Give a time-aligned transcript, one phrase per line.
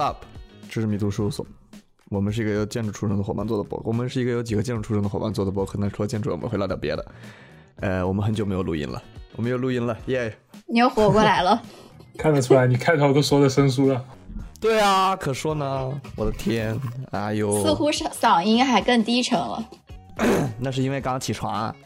[0.00, 0.24] What's up？
[0.70, 1.46] 这是迷途事务所。
[2.08, 5.76] 我们是一个由建筑出身的伙伴做的博，我们是一个由几个建筑出身的伙伴做的博客。
[5.78, 7.12] 那除了建筑，我们会聊点别的。
[7.80, 9.02] 呃，我们很久没有录音了，
[9.36, 10.34] 我们又录音了，耶！
[10.66, 11.62] 你又活过来了，
[12.16, 14.02] 看得出来，你开头都说的生疏了。
[14.58, 16.80] 对啊，可说呢，我的天，
[17.10, 19.68] 哎呦，似乎是嗓音还更低沉了。
[20.58, 21.76] 那是因为刚起床，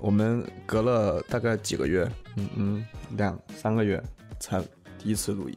[0.00, 4.02] 我们隔了大概几个月，嗯嗯，两三个月
[4.40, 4.60] 才
[4.98, 5.56] 第一次录音。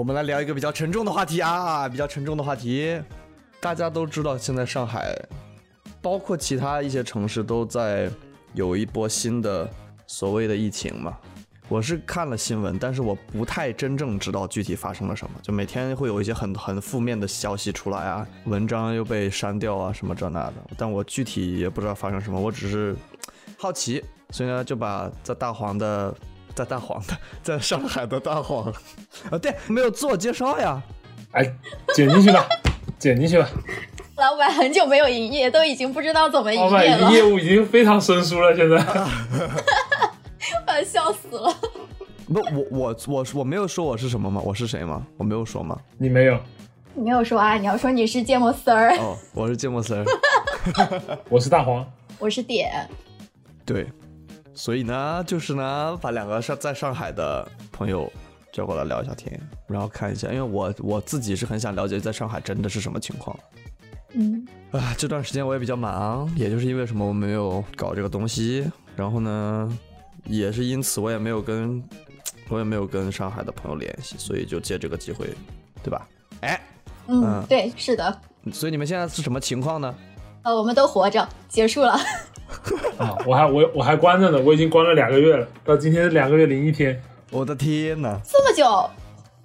[0.00, 2.98] 我们来聊一个比较沉重的话题啊，比较沉重的话题。
[3.60, 5.14] 大家都知道，现在上海，
[6.00, 8.10] 包括其他一些城市都在
[8.54, 9.68] 有一波新的
[10.06, 11.18] 所谓的疫情嘛。
[11.68, 15.38] 我是看了新闻，但是我不太真正知道具体发生了什么。
[15.42, 20.54] 就每天会有一些很很负面的消息出来啊，文章又被删掉啊，什么这那的。
[20.78, 22.96] 但我具体也不知道发生什么，我只是
[23.58, 26.14] 好奇，所以呢就把在大黄的。
[26.54, 28.72] 在大黄的，在上海的大黄，
[29.30, 30.82] 啊，对，没有自我介绍呀，
[31.32, 31.44] 哎，
[31.94, 32.46] 剪进去吧，
[32.98, 33.48] 剪进去吧。
[34.16, 36.98] 老板很久没有营业，都已经不知道怎么营业了。
[36.98, 38.76] 老板业务已经非常生疏了，现在，
[40.66, 41.54] 我要笑死了。
[42.26, 44.42] 不，我我我我没有说我是什么吗？
[44.44, 45.06] 我是谁吗？
[45.16, 45.78] 我没有说吗？
[45.96, 46.38] 你没有，
[46.94, 47.54] 你没有说啊？
[47.56, 48.94] 你要说你是芥末丝儿。
[48.98, 50.04] 哦，我是芥末丝儿。
[51.30, 51.90] 我是大黄。
[52.18, 52.86] 我是点。
[53.64, 53.86] 对。
[54.54, 58.10] 所以呢，就是呢，把两个上在上海的朋友
[58.52, 63.38] 叫过来聊一下天，然后看一下，因为我我自己是很想了解在上海真的是什么情况。
[64.12, 69.78] 嗯，啊，这段时间我也比较忙，也就是因为什么我没有搞这个东西，然后呢，
[70.24, 71.82] 也是因此我也没有跟
[72.48, 75.32] 我也没有跟上海的朋友联系，所以就借这个机会，
[75.82, 76.08] 对吧？
[76.40, 76.60] 哎，
[77.06, 78.20] 嗯，对，是的。
[78.52, 79.94] 所以你们现在是什么情况呢？
[80.42, 81.96] 呃，我们都活着，结束了。
[83.00, 87.00] 啊，我还我我还关着呢，我已经关了两个月了，到今天是两个月零一天。
[87.30, 88.90] 我的天哪，这么久！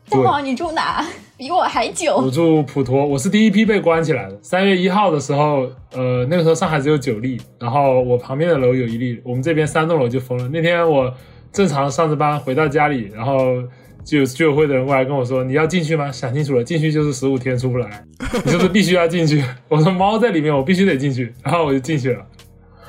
[0.09, 1.05] 大黄，你住哪？
[1.38, 2.17] 比我还久。
[2.17, 4.38] 我住普陀，我是第一批被关起来的。
[4.41, 10.49] 三月一号的时候，呃，那个时候上海只有九例，然后我旁边的楼有一例，我们这边三栋楼就封了。
[10.49, 11.13] 那天我
[11.53, 13.63] 正常上着班回到家里，然后
[14.03, 16.11] 就有居委会的人过来跟我说：“你要进去吗？
[16.11, 18.03] 想清楚了，进去就是十五天出不来，
[18.44, 19.41] 你就是必须要进去。
[19.69, 22.25] ”我说：“猫在里面，我必须得进去。”然后我就进去了。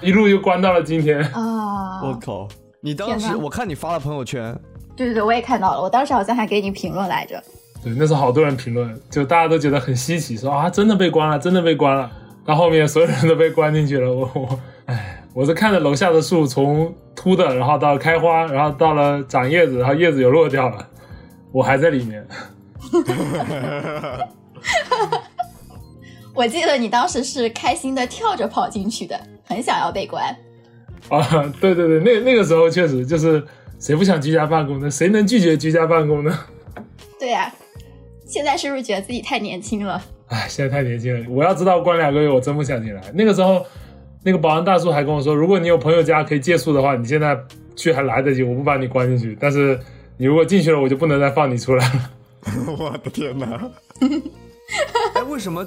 [0.03, 2.03] 一路又关到了今天啊！
[2.03, 2.47] 我靠！
[2.81, 4.55] 你当时我看你发了朋友圈，
[4.95, 5.81] 对对对，我也看到了。
[5.81, 7.43] 我当时好像还给你评论来着。
[7.83, 12.11] 对，那时候好多人评论，就大家都觉得很稀奇，说啊，真的被关了，真的被关了。
[12.45, 14.13] 到后面所有人都被关进去了。
[14.13, 20.87] 我我，哎，我是看着楼下的树从秃的，然后到开花，然后到了长叶子，然后叶子又落掉了，
[21.51, 22.27] 我还在里面。
[26.35, 29.19] 我记得你当时是开心的跳着跑进去的。
[29.47, 30.25] 很想要被关
[31.09, 31.53] 啊！
[31.61, 33.43] 对对对，那那个时候确实就是
[33.79, 34.91] 谁不想居家办公呢？
[34.91, 36.39] 谁能拒绝居家办公呢？
[37.19, 37.53] 对呀，
[38.27, 40.03] 现在是不是觉得自己太年轻了？
[40.29, 41.25] 哎，现在太年轻了。
[41.31, 43.01] 我要知道关两个月，我真不想进来。
[43.15, 43.65] 那个时候，
[44.25, 47.39] 那个保安大叔还跟我说，如果你有朋友家可以借宿的话，你现在
[47.77, 49.37] 去还来得及，我不把你关进去。
[49.41, 49.79] 但是
[50.17, 52.11] 你如果进去了，我就不能再放你出来了。
[52.79, 53.71] 我的天哪！
[55.15, 55.65] 哎，为什么？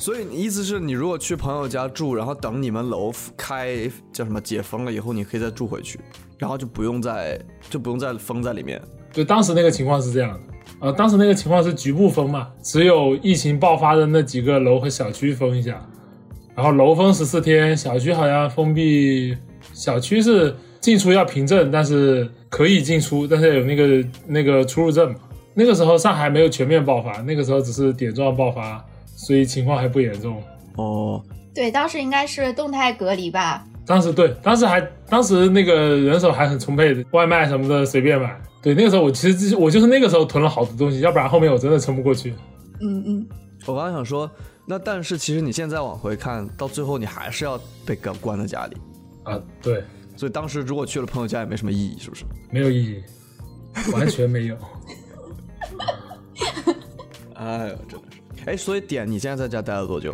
[0.00, 6.00] 所以意思是你如果去朋友家住，然后等你们楼开叫什么解封了以后，你可以再住回去，
[6.38, 7.38] 然后就不用再
[7.68, 8.80] 就不用再封在里面。
[9.12, 10.40] 对，当时那个情况是这样的，
[10.80, 15.86] 呃，当时那个情况是局部封嘛，只有疫情爆发的那几个楼和小区封一下，
[16.54, 19.36] 然后楼封十四天，小区好像封闭，
[19.74, 25.18] 小区是进出要凭证，但是可以进出，但是有那个那个出入证嘛。
[25.52, 28.82] 那个时候上海没有全面爆发，那个时候只是点状爆发。
[29.26, 30.42] 所以情况还不严重
[30.76, 31.22] 哦。
[31.54, 33.66] 对，当时应该是动态隔离吧。
[33.86, 38.40] 当时对，当时还当时那个人手还很充沛的，外卖什么的随便买。
[38.62, 42.32] 对，那个时候我其实我就是那个时候囤了好多东西，要不然后面我真的撑不过去。
[42.80, 43.28] 嗯嗯。
[43.66, 44.30] 我刚刚想说，
[44.64, 48.76] 那但是其实你现在往回看到最后，你还是要被关关在家里
[49.24, 49.38] 啊。
[49.60, 49.82] 对。
[50.16, 52.24] 所以当时如果去了朋友家也没什么意义，是不是？
[52.50, 53.02] 没有意义，
[53.92, 54.56] 完全没有。
[57.34, 58.19] 哎呦，真的是。
[58.50, 60.12] 哎，所以点你现在在家待了多久？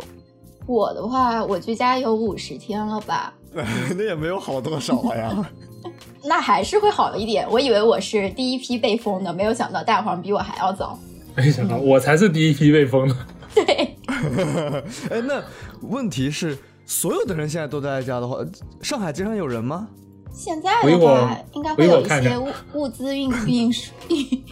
[0.67, 3.33] 我的话，我居家有五十天了吧？
[3.97, 5.51] 那也没有好多少呀。
[6.23, 7.47] 那还是会好一点。
[7.49, 10.99] 我以为我是第一批被封的，没有想到大黄比我还要早。
[11.35, 13.15] 没想到我才是第一批被封的。
[13.55, 13.65] 对。
[15.09, 15.43] 哎，那
[15.81, 16.55] 问题是，
[16.85, 18.37] 所有的人现在都待在家的话，
[18.83, 19.87] 上海街上有人吗？
[20.31, 24.43] 现在的话，应该会有一些物物资运运输运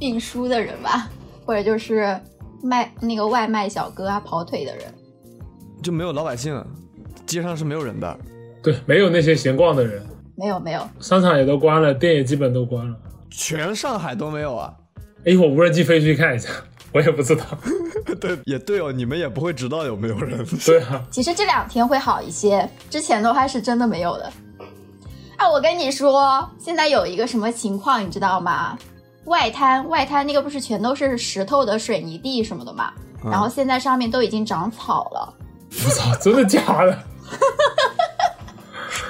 [0.00, 1.08] 运输的人吧，
[1.46, 2.20] 或者就是。
[2.66, 4.84] 卖那个外卖小哥啊，跑腿的人
[5.82, 6.62] 就没有老百姓，
[7.24, 8.18] 街上是没有人的。
[8.62, 10.04] 对，没有那些闲逛的人。
[10.36, 12.96] 没有没有，商场也都关了，店也基本都关了。
[13.30, 14.74] 全上海都没有啊！
[15.24, 16.50] 一会儿无人机飞出去看一下，
[16.92, 17.44] 我也不知道。
[18.20, 20.44] 对，也对哦，你们也不会知道有没有人。
[20.66, 24.32] 对啊，其实这两天会好一些，之前的话是真的没有的。
[25.36, 28.76] 啊，我跟你说，现在有一个什么情况，你知道吗？
[29.26, 32.92] 外滩，外滩那个不是全都是石头的水泥地什么的嘛，
[33.24, 35.34] 然后现在上面都已经长草了。
[35.84, 36.92] 我操，真的假的？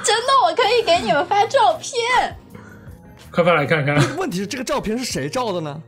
[0.04, 2.36] 真的，我可以给你们发照片。
[3.30, 3.96] 快发来看看。
[4.16, 5.82] 问题是这个照片是谁照的呢？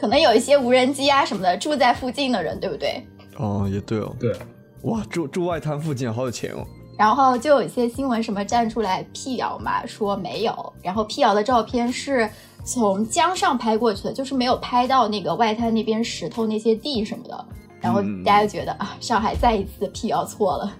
[0.00, 3.06] 可能有一些无人机啊什么的，住在附近的人，对不对？
[3.36, 4.14] 哦，也对哦。
[4.20, 4.34] 对。
[4.82, 6.66] 哇，住住外滩附近好有钱哦。
[7.00, 10.72] 然后就有一些新闻什么站出来辟谣嘛，说没有。
[10.82, 12.28] 然后辟谣的照片是
[12.62, 17.46] 从江上拍过去的，就是没有拍到那个外滩那边石头那些地什么的。
[17.80, 20.76] 然后大家就觉得啊，上海再一次辟谣错了。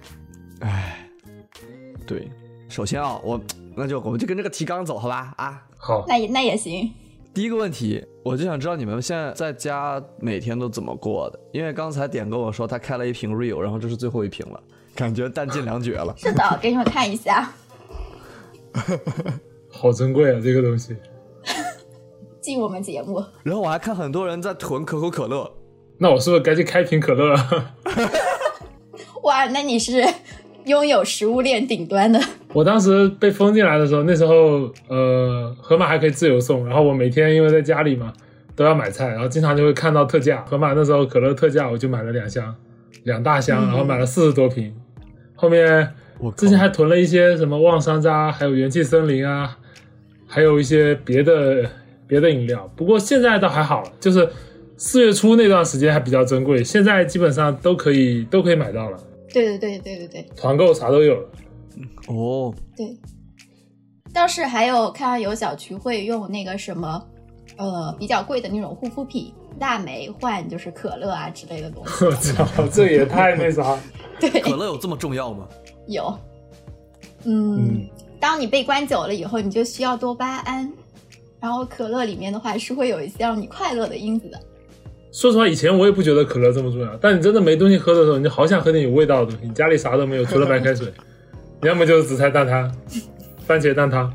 [0.59, 1.09] 哎，
[2.05, 2.29] 对，
[2.69, 3.41] 首先啊，我
[3.75, 5.33] 那就我们就跟这个提纲走，好吧？
[5.37, 6.87] 啊，好，那也那也行。
[7.33, 11.39] 第一个问题，我就想知道你们现在在家每天都怎么过的？
[11.51, 14.61] 因为刚才点跟我说他开了一瓶 real，然后这是最后一瓶了。
[15.01, 16.13] 感觉弹尽粮绝了。
[16.15, 17.51] 是的，给你们看一下。
[19.67, 20.95] 好珍贵啊，这个东西。
[22.39, 23.23] 进我们节目。
[23.41, 25.51] 然后我还看很多人在囤可口可乐。
[25.97, 27.35] 那我是不是该去开瓶可乐？
[29.23, 30.05] 哇，那你是
[30.65, 32.19] 拥有食物链顶端的。
[32.53, 36.63] 我当时被封进来的时候，那时候呃，盒马还可以自由送。
[36.67, 38.13] 然后我每天因为在家里嘛，
[38.55, 40.45] 都要买菜，然后经常就会看到特价。
[40.47, 42.55] 盒马那时候可乐特价，我就买了两箱。
[43.03, 44.75] 两大箱，然后买了四十多瓶，
[45.41, 49.57] 后面我之前还囤了一些什么旺山楂，还有元气森林啊，
[50.27, 51.67] 还有一些别的
[52.05, 52.71] 别的饮料。
[52.75, 54.29] 不过现在倒还好，就是
[54.77, 59.03] 四月初那段时间还比较珍贵，现在基本上都可以都可以买到了。
[59.33, 61.29] 对对对对对对，团购啥都有了。
[62.07, 62.95] 哦，对，
[64.13, 67.03] 倒是还有看到有小区会用那个什么，
[67.61, 69.33] 呃，比较贵的那种护肤品。
[69.59, 72.05] 腊梅换就是可乐啊之类的东西。
[72.05, 73.77] 我操，这也太那啥。
[74.19, 75.47] 对，可乐有这么重要吗？
[75.87, 76.17] 有。
[77.25, 77.85] 嗯，
[78.19, 80.71] 当你被关久了以后，你就需要多巴胺，
[81.39, 84.39] 然后可乐里面的话是会有一些让你快乐的因子的。
[85.11, 89.47] 说实话，以前我也不觉得可乐这么重要，但你真的没东西喝的时候，你就好想喝点有味道的东西。
[89.47, 90.91] 你家里啥都没有，除了白开水，
[91.61, 92.73] 要么就是紫菜蛋汤、
[93.45, 94.11] 番茄蛋汤，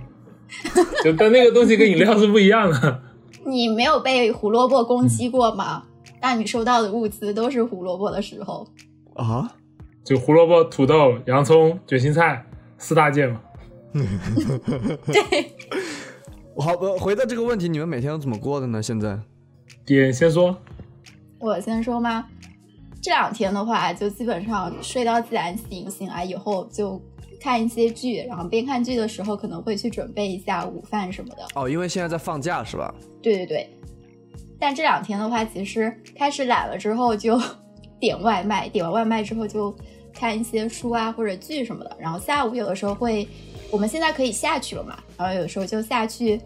[1.04, 3.02] 就但那个东西跟饮料是不一样的。
[3.46, 5.84] 你没有被胡萝卜攻击过吗？
[6.20, 8.66] 当你收到的物资都是胡萝卜的时候
[9.14, 9.48] 啊，
[10.02, 12.44] 就胡萝卜、土豆、洋葱、卷心菜
[12.78, 13.40] 四大件嘛。
[15.06, 15.52] 对，
[16.58, 18.82] 好，回到这个问题，你们每天都怎么过的呢？
[18.82, 19.18] 现在，
[19.84, 20.56] 点先说，
[21.38, 22.26] 我先说吗？
[23.00, 27.00] 这两天的话，就基本上睡到自然醒，醒来以后就。
[27.40, 31.46] 看一些剧，然后边看剧的时候可能会去准备一下午饭什么的。
[31.54, 32.94] 哦，因为现在在放假是吧？
[33.22, 33.70] 对对对。
[34.58, 37.38] 但这两天的话，其实开始懒了之后就
[38.00, 39.74] 点外卖，点完外卖之后就
[40.14, 41.96] 看一些书啊或者剧什么的。
[42.00, 43.28] 然后下午有的时候会，
[43.70, 46.40] 我们现在可以下去了嘛，然后有的时候就下去，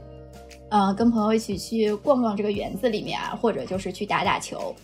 [0.70, 4.74] 嗯，跟朋友一起去逛逛这个园子里面啊，或者就是去打打球。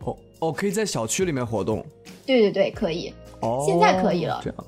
[0.00, 1.82] 哦哦，可以在小区里面活动。
[2.26, 3.12] 对对对，可以。
[3.40, 4.40] 哦，现在可以了。
[4.44, 4.66] 这样。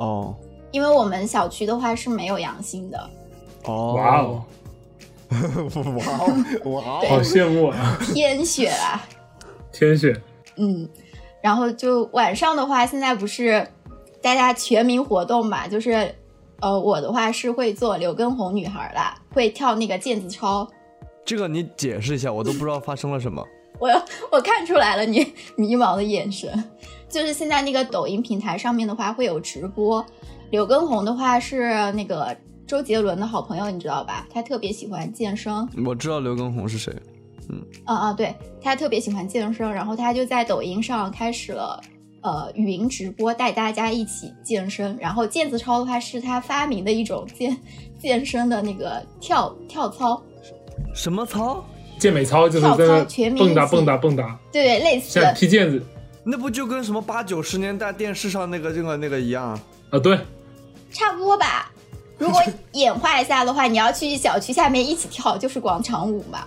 [0.00, 0.34] 哦，
[0.72, 3.10] 因为我们小区的话是没有阳性的。
[3.64, 4.44] 哦，哇哦，
[5.30, 7.98] 哇哦， 哇哦，好羡慕啊！
[8.00, 9.06] 天选啊！
[9.70, 10.18] 天选。
[10.56, 10.88] 嗯，
[11.42, 13.66] 然后就晚上的话，现在不是
[14.22, 15.68] 大家全民活动嘛？
[15.68, 16.14] 就是
[16.60, 20.66] 呃，我的话是会做刘畊宏女孩啦，会跳那个毽子操。
[21.26, 23.46] 这个你解释一下，我都不知道发生了什么。
[23.78, 23.88] 我
[24.32, 26.50] 我看出来了，你迷茫的眼神。
[27.10, 30.04] 就是现在那个抖音平台上面的话会有直播，
[30.50, 32.34] 刘畊宏的话是那个
[32.66, 34.26] 周杰伦的好朋友，你知道吧？
[34.32, 35.52] 他特别喜欢健身。
[35.84, 36.94] 我知道刘畊宏是谁，
[37.48, 41.80] 嗯，啊啊，对他特别喜欢健身，然后他就在抖音上开始了
[42.20, 44.96] 呃语音直播，带大家一起健身。
[45.00, 47.56] 然后毽子操的话是他发明的一种健
[47.98, 50.22] 健身的那个跳跳操，
[50.94, 51.64] 什么操？
[51.98, 53.04] 健美操就是在那
[53.36, 55.84] 蹦跶蹦跶蹦跶，对对，类似像踢毽子。
[56.24, 59.58] 那不就跟什么八九十年代电视上那个那个那个一样
[59.90, 59.98] 啊？
[59.98, 60.18] 对，
[60.90, 61.70] 差不多吧。
[62.18, 62.38] 如果
[62.72, 66.44] 演化一下的话，你要去小区下面一起跳，就是广场舞嘛。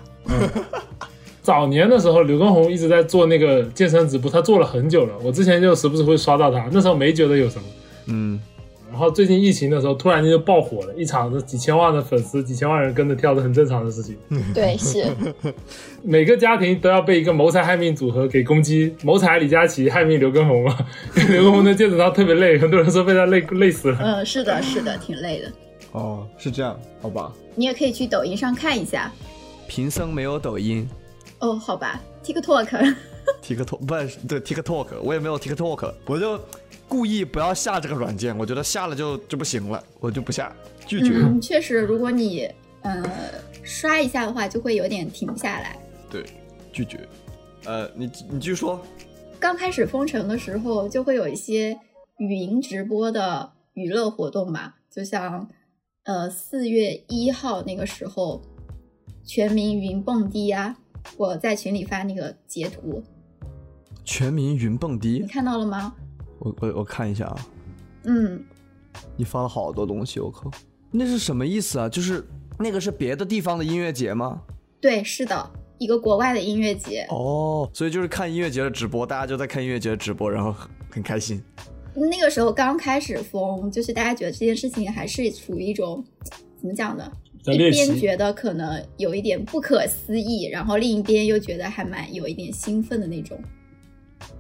[1.41, 5.13] 早年的时候，刘畊宏一直在做那个健身直播，他做了很久了。
[5.23, 7.67] 我之前就时不时会刷到他，那时候没觉得有什么。
[8.05, 8.39] 嗯。
[8.93, 14.15] 然后最近疫情的时候，突然间就爆火了，一场子几千万的粉丝，几千万人跟着跳是很正常的事情。
[14.53, 15.03] 对，是。
[16.03, 20.77] 每个家庭都要被一个谋财害命组合给攻击，谋财李佳琦，害命刘畊宏嘛。
[21.27, 23.97] 刘畊宏的毽子操特别累，很多人说被他累累死了。
[23.99, 25.51] 嗯，是的，是的，挺累的。
[25.93, 27.33] 哦，是这样，好吧。
[27.55, 29.11] 你也可以去抖音上看一下。
[29.67, 30.87] 贫僧没有抖音。
[31.39, 32.93] 哦，好吧，TikTok。
[33.41, 36.37] TikTok 不是对 TikTok，我也没有 TikTok，我就
[36.93, 41.15] 故意不要下这个软件，我觉得下了就就不行了，我就不下，拒绝。
[41.15, 42.47] 嗯，确实，如果你
[42.83, 43.03] 呃
[43.63, 45.75] 刷一下的话，就会有点停不下来。
[46.07, 46.23] 对，
[46.71, 46.99] 拒绝。
[47.65, 48.79] 呃，你你继续说。
[49.39, 51.75] 刚开始封城的时候，就会有一些
[52.19, 55.49] 语音直播的娱乐活动嘛，就像
[56.03, 58.39] 呃四月一号那个时候，
[59.25, 60.77] 全民云蹦迪啊，
[61.17, 63.01] 我在群里发那个截图，
[64.05, 65.95] 全民云蹦迪你，看到了吗？
[66.43, 67.47] 我我我看一下啊，
[68.03, 68.43] 嗯，
[69.15, 70.51] 你发了好多东西，我靠，
[70.91, 71.87] 那是什么意思啊？
[71.87, 72.21] 就是
[72.59, 74.41] 那个是别的地方的音乐节吗？
[74.81, 77.07] 对，是的，一个国外的音乐节。
[77.09, 81.41] 哦，所以就是看音乐节的直播，大家就在看音乐节的直播，然后很很开心。
[81.95, 86.03] 那个时候刚开始封，就是大家觉得这件事情还是处于一种
[86.59, 87.09] 怎么讲呢？
[87.45, 87.57] 一。
[87.57, 93.39] 边觉得可能有一点不可思议，然后另一边又觉得还蛮有一点兴奋的那种。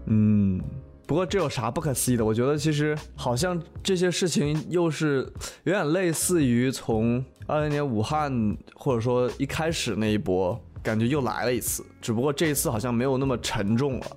[0.07, 0.61] 嗯，
[1.05, 2.23] 不过这有啥不可思议的？
[2.23, 5.31] 我觉得其实好像这些事情又是
[5.63, 14.07] 有点类似于从二零年武汉或者说一开始那一波，感觉又来了一次，只不过这一次好像没有那么沉重了。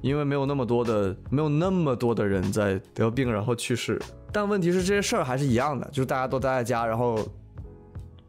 [0.00, 4.00] 因为没有那么多的，没有那么多的人在得病然后去世，
[4.32, 7.18] 但问题是这些事儿还是一样的，就是大家都待在家，然后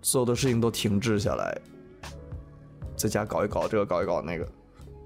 [0.01, 1.55] 所有的事情都停滞下来，
[2.95, 4.47] 在家搞一搞这个，搞一搞那个，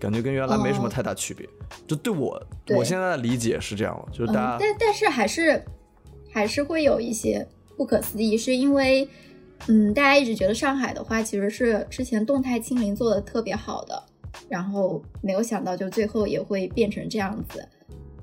[0.03, 1.48] 感觉跟原来没什么哦太大区别。
[1.88, 5.63] 就对我，对我现在的理解是这样了，就是嗯大，家、但但是还是
[6.31, 9.07] 还是会有一些不可思议，是因为
[9.67, 14.03] 嗯，大家一直觉得上海的话其实是之前动态清零做的特别好的，
[14.50, 17.65] 然后没有想到就最后也会变成这样子，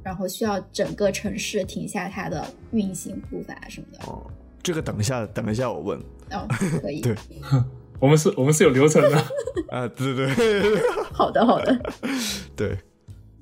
[0.03, 3.99] 然后需要整个城市停下它的运行步伐什么的。
[4.07, 4.23] 哦，
[4.63, 5.99] 这个等一下，等一下我问。
[6.31, 6.47] 哦，
[6.81, 7.17] 可以， 对
[8.01, 9.17] 我们是我们是有流程的。
[9.71, 10.81] 啊，对对对
[11.13, 11.81] 好的好的。
[12.57, 12.77] 对，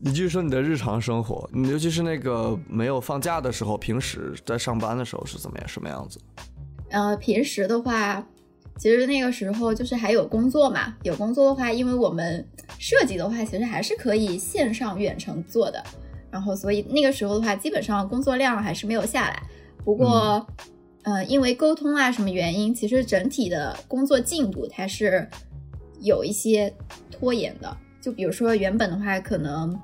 [0.01, 6.21] 你继续说你的日常生活，你尤其是那个没有放假的时候，平时在上班的时候是怎么样，什么样子？
[6.91, 8.27] 呃，平时的话，
[8.77, 12.47] 其实那个时候就是还有工作嘛，有工作的话，因为我们
[12.79, 15.83] 设计的话，其实还是可以线上远程做的，
[16.31, 19.43] 然后所以那个时候的话，基本上工作量还是没有下来。
[19.85, 20.47] 不过，
[21.05, 25.27] 呃，因为沟通啊什么原因，其实整体的工作进度它是
[26.01, 26.73] 有一些
[27.11, 27.77] 拖延的。
[28.01, 29.79] 就比如说原本的话，可能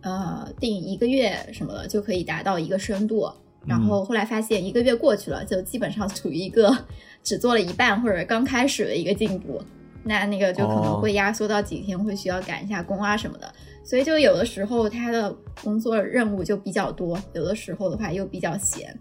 [0.00, 3.30] 呃定一个月什么的就可以达到一个深度，
[3.66, 6.76] 然后后来发现一个月过去了，就基本上处于一个
[7.22, 9.62] 只做了一半或者刚开始的一个进度，
[10.02, 13.52] 那那个就可能会压缩到几天，会需要赶一下工啊什么的。
[13.84, 18.98] 所以就有的时候他的工作任务就比较多，有的时候的话又比较闲。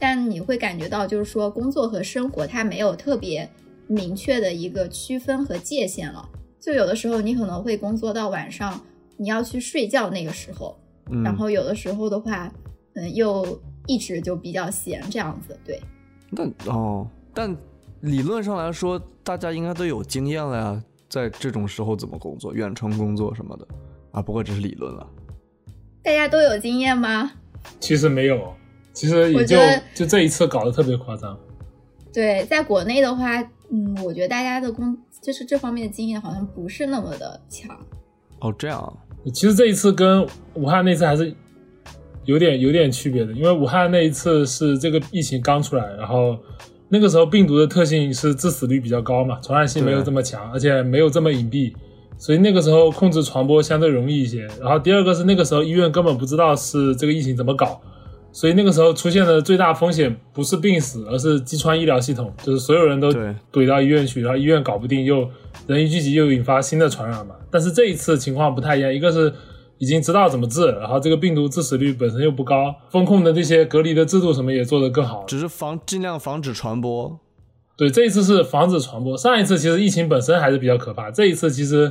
[0.00, 3.48] 但你会感觉到，就是说工作和生活它没有特别
[3.86, 6.28] 明确的一个区分和界限了。
[6.58, 8.80] 就有的时候你可能会工作到晚上，
[9.18, 10.78] 你要去睡觉那个时候，
[11.10, 12.50] 嗯，然后有的时候的话，
[12.94, 15.80] 嗯，又一直就比较闲这样子，对。
[16.34, 17.56] 但哦，但
[18.00, 23.68] 理论上来说，大家应该都有经验了呀，在这种时候怎么工作，远程工作什么的
[24.12, 24.22] 啊。
[24.22, 25.06] 不过这是理论了。
[26.02, 27.32] 大家都有经验吗？
[27.78, 28.54] 其实没有，
[28.92, 29.56] 其实也就
[29.94, 31.38] 就这一次搞得特别夸张。
[32.12, 37.76] 对，在国内的话，嗯，我觉得大家的工就是这方面的经验好像不是那么的强。
[38.40, 38.92] 哦，这样啊，
[39.32, 41.32] 其实这一次跟武汉那次还是
[42.24, 46.36] 有点有点区别的，因为武汉那一次是这个疫情刚出来，然后
[46.88, 51.72] 那个时候病毒的特性是致死率比较高嘛，传染性没有这么强，而且没有这么隐蔽，
[52.18, 54.46] 所以那个时候控制传播相对容易一些。
[54.60, 57.80] 然后第二个是那个时候医院根本不知道是这个疫情怎么搞，
[58.32, 63.12] 所以那个时候出现的最大风险不是病死，而是击穿医疗系统，就是所有人都
[63.52, 65.28] 怼到医院去，然后医院搞不定，又
[65.66, 67.34] 人一聚集，又引发新的传染嘛。
[67.50, 69.32] 但是这一次情况不太一样，一个是
[69.78, 75.24] 已经知道怎么治，然后这个病毒致死率本身又不高，风控的这些隔离的制度什么也做得更好。
[75.26, 77.18] 只是防尽量防止传播。
[77.76, 81.90] 对，这一次是防止传播，上一次其实疫情本身还是比较可怕，这一次其实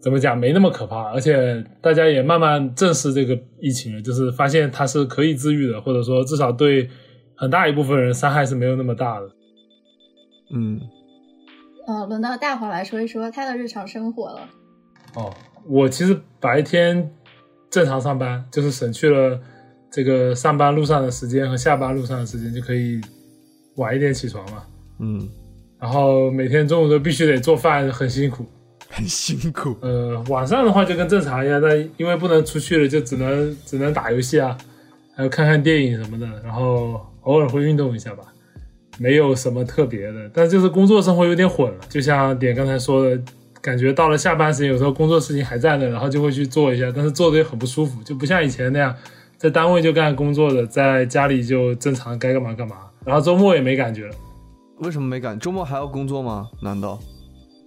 [0.00, 6.88] 怎么讲没那么可怕，而且大家也慢慢正视这个疫情了，就是发现它是可以治愈的，或者说至少对
[7.36, 9.28] 很大一部分人伤害是没有那么大的。
[10.54, 10.80] 嗯，
[11.86, 14.48] 呃，轮到大黄来说一说他的日常生活了。
[15.14, 15.32] 哦，
[15.68, 17.10] 我其实白天
[17.70, 19.38] 正常上班，就是省去了
[19.90, 23.00] 这个上班路上的时间和下班路上的时间，就可以
[23.76, 24.62] 晚一点起床嘛。
[25.00, 25.28] 嗯，
[25.78, 28.46] 然后每天中午都必须得做饭，很辛苦。
[28.90, 29.76] 很辛苦。
[29.80, 34.56] 呃，晚上的话就跟正常一样，但因为不能出去了，就只能只能打游戏啊，
[35.14, 38.24] 还有看看电影什么的，然后偶尔会运动一下吧，
[38.98, 40.28] 没有什么特别的。
[40.34, 43.22] 但就是工作生活有点混了，就像点刚才说的，
[43.62, 48.94] 感觉到了下班时间，有时候工作事情还在那，然后就会去做一下，但是做的也很不舒服，就不像以前那样，
[49.38, 54.14] 在单位就干工作的，在家里就正常该干嘛干嘛，然后周末也没感觉了。
[54.78, 55.38] 为什么没感？
[55.38, 56.48] 周末还要工作吗？
[56.62, 56.98] 难道？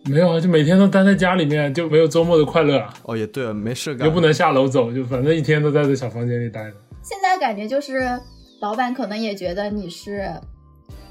[0.05, 2.93] 没有啊，就每天都待在家里面，就没有周末的快乐啊。
[3.03, 6.75] 哦，也对啊，没事干，又不能下楼走，就反正一天都在这小房间里待着。
[7.01, 8.19] 现在感觉就是
[8.59, 10.29] 老板可能也觉得你是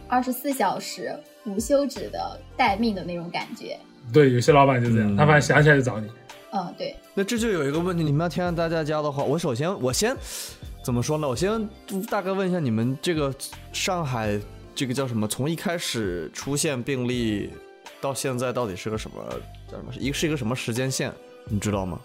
[0.08, 3.78] 二十四小时无休止的待命的那种感觉。
[4.12, 6.08] 对，有些老板就这样，嗯他反正想起来就找你。
[6.52, 10.14] 嗯，对，那这就有一个问题，你们要天天待在家的话，我首先我先
[10.84, 11.26] 怎么说呢？
[11.26, 11.66] 我先
[12.10, 13.34] 大概问一下你们这个
[13.72, 14.38] 上海
[14.74, 15.26] 这个叫什么？
[15.26, 17.48] 从一开始出现病例
[18.02, 19.16] 到现在到底是个什么
[19.70, 19.92] 叫什么？
[19.98, 21.10] 一个是一个什么时间线？
[21.48, 21.98] 你知道吗？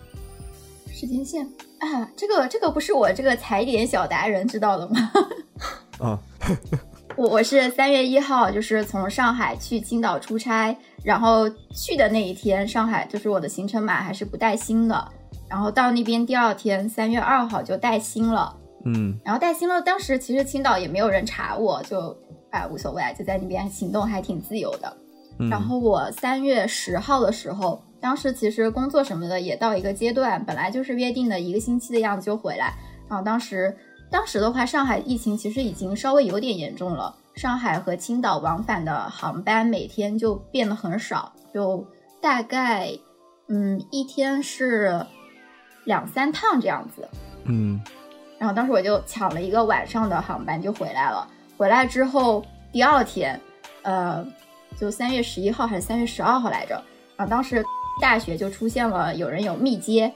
[0.94, 1.44] 时间线
[1.80, 5.12] 啊，这个这个不是我这个踩点小达人知道的吗？
[6.00, 6.20] 啊，
[7.18, 15.12] 我我是三月一号，就是从上海去青岛出差，然后去的那一天，上海就是我的行程码还是不带星的，
[15.50, 22.18] 然后到那边第二天三月二号就带星了，嗯然后带星了，当时其实青岛也没有人查我，就
[22.50, 24.98] 啊无所谓，就在那边行动还挺自由的。
[25.40, 32.74] 嗯，然后我三月十号的时候，当时其实工作什么的也到一个阶段，本来就是约定的一个星期的样子就回来。
[33.10, 33.76] 然后当时
[34.10, 41.86] 当时的话，上海疫情其实已经稍微有点严重了，上海和青岛往返的航班每天就变得很少，就
[42.22, 42.92] 大概
[43.48, 45.06] 嗯一天是
[45.84, 47.08] 两三趟这样子。
[47.46, 47.82] 嗯
[48.40, 51.28] 然后当时我就抢了一个晚上的航班就回来了。
[51.58, 53.40] 回来之后第二天，
[53.82, 54.24] 呃，
[54.80, 56.82] 就三月十一号还是三月十二号来着。
[57.16, 57.64] 啊，当时
[58.00, 60.12] 大学就出现了有人有密接，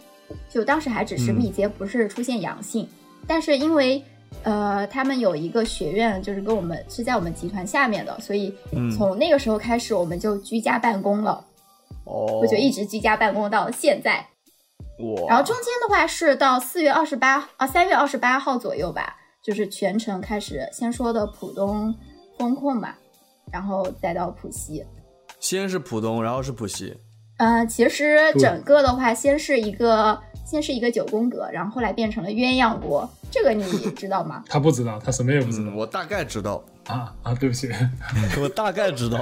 [0.49, 2.87] 就当时还只是密接，不是出现阳性。
[3.27, 4.03] 但是因为
[4.43, 11.43] 呃，他们有一个学院，就是跟我们是在我们集团下面的，所以嗯从那个时候开始，我们就居家办公了。
[12.05, 14.25] 哦，我就一直居家办公到现在。
[14.99, 21.93] 哇，然后中间的话是到四月二十八啊，三月二十八号左右吧，就是全程开始先说的浦东
[22.37, 22.95] 风控嘛，
[23.51, 24.85] 然后再到浦西。
[25.39, 26.95] 先是浦东，然后是浦西。
[27.37, 33.63] 呃，其实整个的话，先是一个先是一个九宫格，然后后来变成了鸳鸯锅，这个你
[33.97, 34.43] 知道吗？
[34.47, 37.33] 他不知道，他什么也不知道、嗯，我大概知道，啊啊！
[37.33, 37.67] 对不起
[38.39, 39.17] 我大概知道。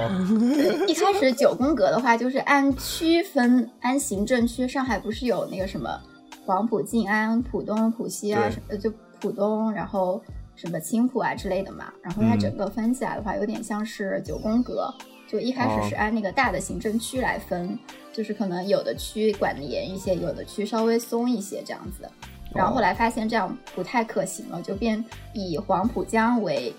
[0.86, 4.68] 一开始九宫格的话，就是按区分，按行政区。
[4.68, 5.98] 上海不是有那个什么
[6.44, 10.22] 黄埔、静安、浦东、浦西啊，什呃就浦东，然后
[10.60, 11.92] 什么青浦啊之类的嘛。
[12.02, 14.92] 然后它嗯整个分起来的话，有点像是九宫格。
[15.26, 17.78] 就一开哦始是按那个大的行政区来分，
[18.12, 22.10] 就是可能有的区管的严一些，有的区稍微松一些这样子。
[22.52, 26.74] 然后后来发现这样不太可行了，就变以黄浦江为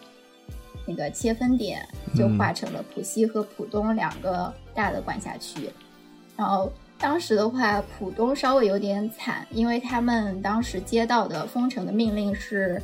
[0.86, 5.70] 那个切分点，就嗯划成了浦西和浦东两个大的管辖区。
[6.36, 12.82] 然后当时的话，浦东稍微有点惨，因为他们当时接到的封城的命令是，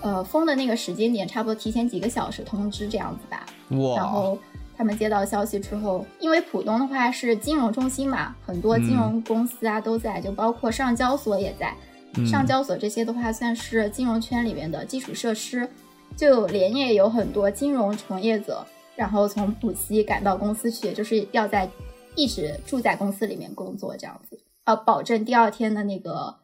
[0.00, 3.46] 呃，封的那个时间点差不多提前几个小时通知这样子吧。
[3.76, 4.38] 哇，然后
[4.76, 11.74] 他们接到消息之后，因为浦东的话是金融中心嘛，很多金融公司啊都在，就包括上交所也在。
[12.18, 15.68] 嗯上交所这些的话，算是金融圈里面的基础设施，
[16.16, 21.68] 就连夜有很多金融从业者，然后从浦西赶到公司去，就是要在
[22.14, 26.34] 一直住在公司里面工作这样子，呃，保证第二天的那个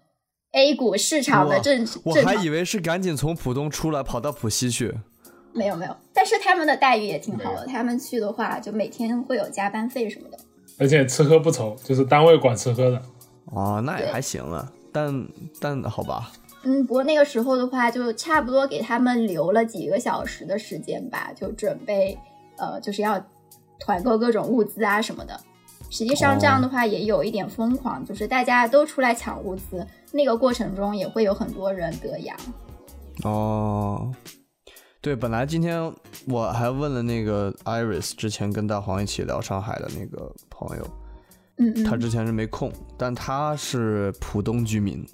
[0.53, 2.15] A 股市场的哇正我。
[2.15, 4.95] 还以为是赶紧从浦东出来跑到浦西去。
[5.55, 10.39] 没有没有，但是他们的待遇也挺好的，他们去的话就每天会有加班费什么的。
[10.79, 13.03] 而且吃喝不愁，就是单位管吃喝的。
[13.47, 15.29] 哦，那也还行了，但
[15.61, 22.19] 但好吧，嗯，不过那个时候的话，就差不多给他们留了几个小时的时间吧，就准备
[22.57, 23.23] 呃，就是要
[23.79, 25.39] 团购各种物资啊什么的。
[25.91, 32.37] 实际上这样的话也有一点疯狂，就是大家都出来抢物资，那个过程中也会有很多人得阳。
[33.25, 34.13] 哦，
[35.01, 35.93] 对，本来今天
[36.27, 40.87] 我还问了那个 Iris，之前跟大黄一起聊上海的那个朋友，
[41.57, 45.05] 嗯嗯，他之前是没空，但他是浦东居民。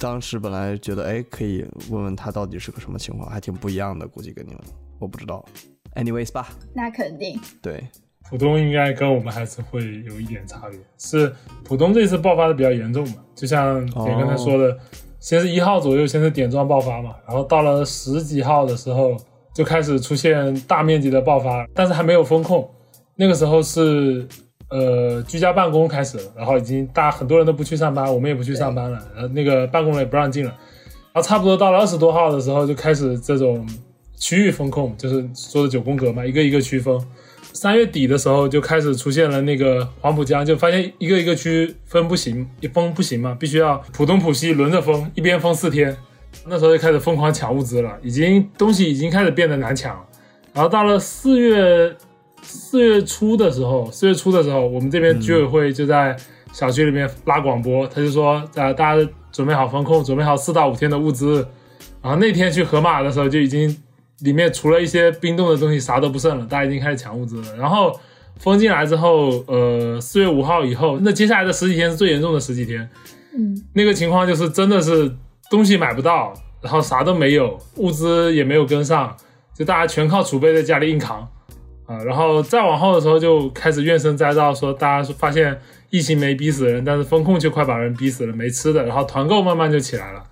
[0.00, 4.60] 当时本来觉得，哎，可以问问他到底是个什么情况，还挺不一样的，估计跟你们，
[4.98, 5.44] 我不知道。
[5.94, 7.40] Anyways 吧，那肯定。
[7.62, 7.86] 对，
[8.30, 11.30] 浦东应该跟我们还是会有一点差别，是
[11.62, 13.16] 浦东这次爆发的比较严重嘛？
[13.34, 14.76] 就像你刚才说的，
[15.20, 19.14] 先是一号左右，先是点状爆发嘛，然后到了十几号的时候
[19.52, 22.68] 就开始出现大面积的爆发，但是还没有封控，
[23.14, 24.26] 那个时候是
[24.70, 30.50] 呃居家办公开始了，然后已经大很多人都不去上班，我们也不去上班了，然后那个办公楼也不让进了，
[31.12, 33.68] 然后差不多到了二十多号的时候就开始这种
[34.16, 36.98] 区域风控，就是说的九宫格嘛，一个一个区分。
[37.54, 45.96] 三月底的时候就开始出现了那个黄浦江，就发现一个一个区分不行，一封不行嘛，必须要浦东浦西轮着封，一边封四天。
[46.46, 50.04] 那时候就开始疯狂抢物资了，已经东西已经开始变得难抢。
[50.52, 51.96] 然后到了四月
[52.42, 56.16] 四月初的时候，四月初的时候，我们这边居委会就在
[56.52, 61.46] 小区里面拉广播，他就说，呃，大家准备好防控，准备好四到五天的物资。
[62.02, 63.74] 然后那天去河马的时候，就已经
[64.20, 67.56] 里面除了一些冰冻的东西，啥都不剩了，大家已经开始抢物资了。
[67.56, 67.98] 然后
[68.38, 72.88] 封进来之后，呃，四月五号以后，那接下来的十几天是最严重的十几天。
[73.36, 75.12] 嗯，那个情况就是真的是
[75.50, 79.16] 东西买不到，然后啥都没有，物资也没有跟上，
[79.52, 81.28] 就大家全靠储备在家里硬扛
[81.86, 81.98] 啊。
[82.04, 85.58] 然后再往后的时候就开始怨声载道，说大家发现
[85.90, 88.84] 疫情没逼死人，但是风控却快把人逼死了，没吃的。
[88.84, 90.22] 然后团购慢慢就起来了，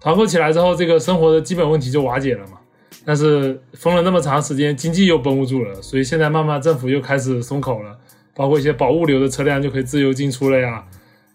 [0.00, 2.57] 团购起来之后，这个生活的基本问题就瓦解了嘛。
[3.04, 7.96] 但是封了那么长时间，经济又绷不住了，所以现在慢慢政府又开始松口了，
[8.34, 10.84] 包括一些保物流的车辆就可以自由进出了呀。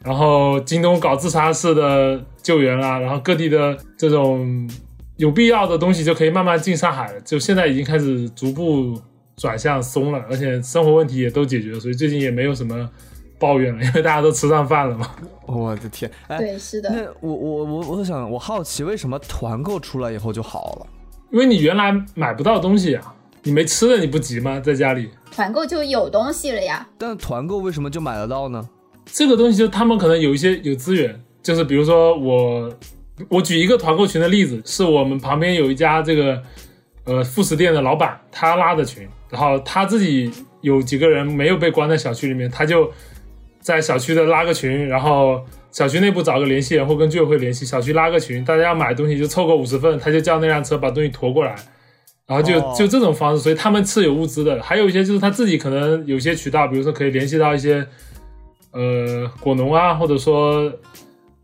[0.04, 4.70] 然后京东搞自杀式的救援啊，然后各地的这种
[5.16, 7.22] 有必要的东西就可以慢慢进上海了。
[7.22, 9.02] 就现在已经开始逐步
[9.38, 12.90] 转向松了，而且生活问题也都解决了，所以最近也没有什么
[13.40, 15.10] 抱怨了，因为大家都吃上饭了嘛。
[15.46, 16.90] 我的天，哎，对，是的。
[16.90, 20.88] 那我我我我想，我好奇为什么团购出来以后就好了？
[21.34, 24.60] 因为你原来买不到东西啊，你没吃的你不急吗？
[24.60, 26.88] 在家里团购就有东西了呀。
[26.96, 28.70] 但团购为什么就买得到呢？
[29.08, 32.72] 这个东西就他们可能有一些有资源，就是比如说我
[33.30, 36.40] 我举一个团购群的例子，是我们旁边有一家这个
[37.06, 42.92] 呃副食店的老板他拉的群，然后他自己有几个人没有被关在小区里面，他就
[43.64, 51.56] 在小区的拉个群，然后小区内部找个联系人或跟居委会联系，小区拉个群，大家要买东西就凑够五十份，他就叫那辆车把东西驮过来，
[52.28, 54.62] 然后就哦就这种方式，所以他们是有物资的。
[54.62, 57.88] 还有一些就是他自己可能有些渠道，比如说可以联系到一些
[58.72, 60.72] 呃果农啊，或者说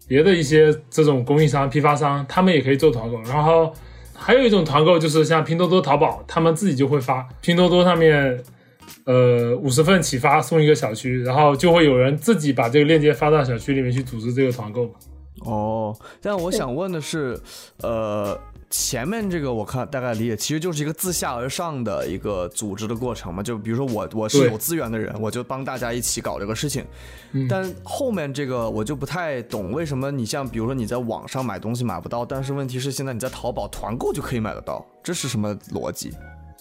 [0.08, 3.22] 别的一些这种供应商、批发商，他们也可以做团购。
[3.22, 3.74] 然后
[4.14, 8.38] 还有一种团购就是像拼多多、淘宝，他们自己就会发，拼多多上面
[9.06, 14.94] 呃五十份起发送一个小区，然后就会有人自己把这个链接发到小区里面去组织这个团购。
[15.42, 17.40] 哦，但我想问的是，
[17.82, 18.38] 呃，
[18.70, 23.42] 前面这个我看大概理解，其实就是一个自下而上的一个组织的过程嘛。
[23.42, 26.84] 就比如说我我是有资源的人，我就帮大家一起搞这个事情。
[27.32, 36.12] 嗯但后面这个我就不太懂，为什么你像比如说你在网上买东西买不到，但是问题是现在你在淘宝团购就可以买得到，这是什么逻辑？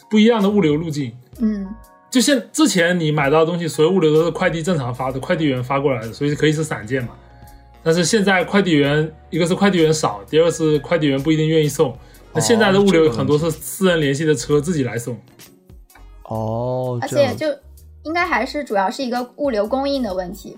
[0.09, 1.13] 不一样的物流路径。
[1.41, 1.67] 嗯，
[2.11, 7.11] 就像之前你买到的东西，所有物流都是快递正常发的，快递员发过来的，所以可以是散件嘛。
[7.83, 11.97] 但是现在快递员，一个是快递员少，第二个是快递员不一定愿意送。
[12.33, 15.19] 那现在的物流有很多是私人联系的车自己来送。
[16.25, 17.47] 哦，而且就
[18.05, 20.57] 应该还是主要是一个物流供应的问题。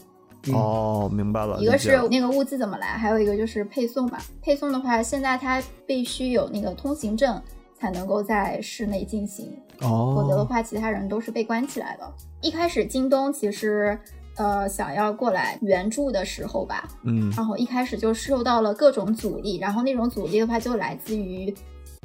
[0.52, 4.18] 哦，明白了，一个是那个物资怎么来，还有一个就是配送嘛。
[4.42, 7.40] 配送的话，现在它必须有那个通行证
[7.80, 12.12] 才能够在室内进行，否则的哦，话，其他人都是被关起来的。
[12.42, 13.98] 一开始京东其实
[14.36, 21.54] 呃想要过来援助的时候吧，嗯然后一开始就受到了各种阻力，然后那种阻力的话就来自于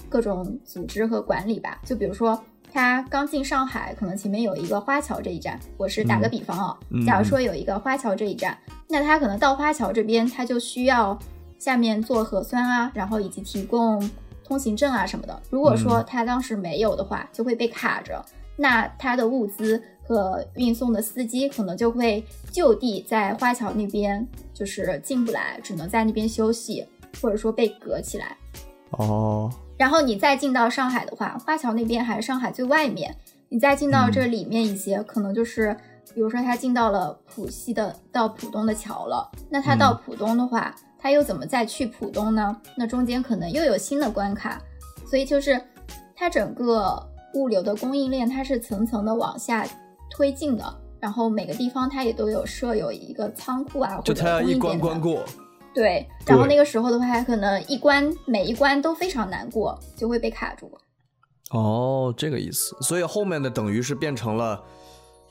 [0.08, 1.82] 各种组织和管理吧。
[1.84, 8.58] 就比如说，他刚进上海，可能前面有一个花桥这一站，我是打个比方啊、嗯假如说有一个花桥这一站，
[8.88, 11.18] 那他可能到花桥这边，他就需要
[11.60, 14.10] 下面做核酸啊，然后以及提供
[14.46, 15.42] 通行证啊什么的。
[15.50, 16.06] 如果说嗯。
[16.08, 18.24] 他当时没有的话，就会被卡着，
[18.56, 26.86] 那他的物资和运送的司机可能就会就地在花桥那边就是进不来，只能在那边休息，
[27.22, 28.38] 或者说被隔起来。
[28.92, 33.16] 哦，然后你再进到上海的话，花桥那边还是上海最外面，
[33.50, 35.76] 你再进到这里面一些，可能就是
[36.14, 40.74] 比如说他进到了浦西的到浦东的桥了，那他到浦东的话，
[41.06, 42.60] 他又怎么再去浦东呢？
[42.76, 44.60] 那中间可能又有新的关卡，
[45.08, 45.62] 所以就是
[46.16, 47.00] 它整个
[47.36, 49.68] 物流的供应链它是层层的往下
[50.10, 50.66] 推进的。
[51.00, 55.24] 然后每个地方它也都有设有一个仓库啊，就他要一关关过。
[55.76, 60.72] 对，然后那个时候的话，可能一关每一关都非常难过，就会被卡住。
[61.52, 62.76] 哦，这个意思。
[62.82, 64.60] 所以后面的等于是变成了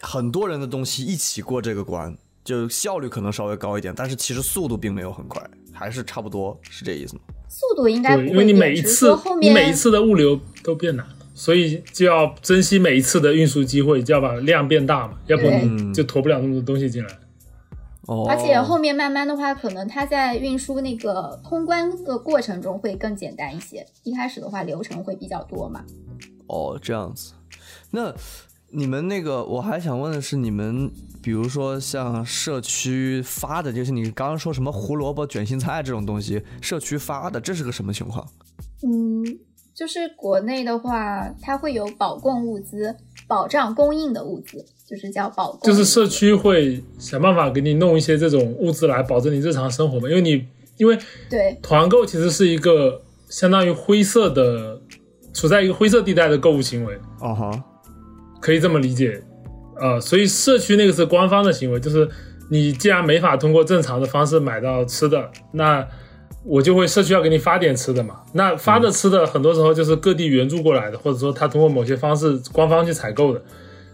[0.00, 7.22] 很多人的东西一起过这个关，就效率可能稍微高一点，但是其实速度并没有很快，还是差不多，是这意思吗？
[7.48, 17.18] 速度应该不，会因为你每一次后面你每一次的物流都变难了，所以就要珍惜每一次的运输机会，就要把量变大嘛，要不对你就驮不了那么多东西进来。
[18.06, 23.86] 哦，而且后面慢慢的话，可能它在运输那个通关的过程中会更简单一些。
[24.02, 25.82] 一开始的话，流程会比较多嘛。
[26.46, 27.32] 哦这样子，
[27.90, 28.14] 那
[28.76, 30.90] 你们那个，我还想问的是，你们
[31.22, 38.26] 比如说像社区发的，就是你刚刚说什么胡萝卜卷心菜这种东西，社区发的，这是个什么情况？
[38.82, 39.24] 嗯，
[39.72, 42.96] 就是国内的话，它会有保供物资，
[43.28, 45.60] 保障供应的物资，就是叫保供。
[45.62, 50.44] 就是社区会想办法给你弄一些这种物资来保证你日常生活嘛，因为你
[50.78, 50.98] 因为
[51.30, 54.80] 对团购其实是一个相当于灰色的，
[55.32, 56.98] 处在一个灰色地带的购物行为。
[57.20, 57.64] 哦哈，
[58.44, 59.18] 可以这么理解，
[59.80, 62.06] 呃，所以社区那个是官方的行为，就是
[62.50, 65.82] 你既然没法通过正常的方式买到吃的，那
[66.44, 68.16] 我就会社区要给你发点吃的嘛。
[68.34, 73.42] 那发的吃的很多时候就是各地援助过来的，或者说他通过某些方式官方去采购的。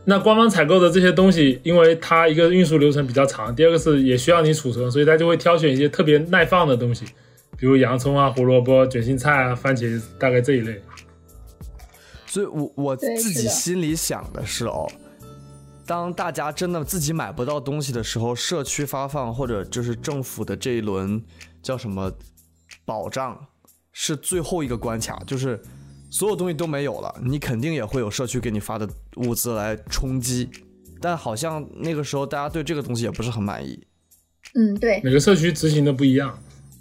[0.05, 7.05] 那官方采购的这些东西，因为它一个运输流程比较长，第二个是也需要你储存，所以他就会挑选一些特别耐放的东西，
[7.57, 10.83] 比如洋葱啊、胡萝卜、卷心菜啊、番茄，大概这一类。
[12.31, 14.89] 所以我我自己心里想的是哦，
[15.85, 21.21] 当大家真的自己买不到东西的时候，社区发放或者就是政府的这一轮
[21.61, 22.09] 叫什么
[22.85, 23.37] 保障，
[23.91, 25.61] 是最后一个关卡，就是
[26.09, 30.49] 所有东西都没有了，你肯定也会有社区给你发的物资来冲击。
[31.01, 33.85] 但好像那个时候大家对这个东西也不是很满意。
[34.55, 36.39] 嗯，对，每个社区执行的不一样。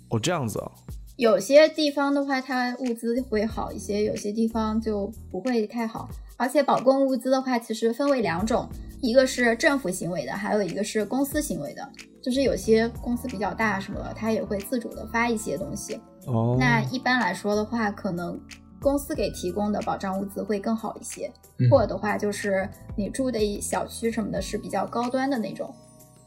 [0.09, 0.71] 哦，这样子啊，
[1.19, 6.09] 有些地方的话，它物资会好一些，有些地方就不会太好。
[6.37, 8.69] 而且保供物资的话，其实分为两种，
[9.01, 11.85] 一个是政府行为的，还有一个是公司行为的。
[12.21, 15.99] 就是有些公司比较大什么的，它也会自主的发一些东西。
[16.25, 18.39] 哦，那一般来说的话，可能
[18.79, 25.75] 公司给提供的保障物资会更好一些，嗯或者的话就是你住的小区什么的是比较高端的那种，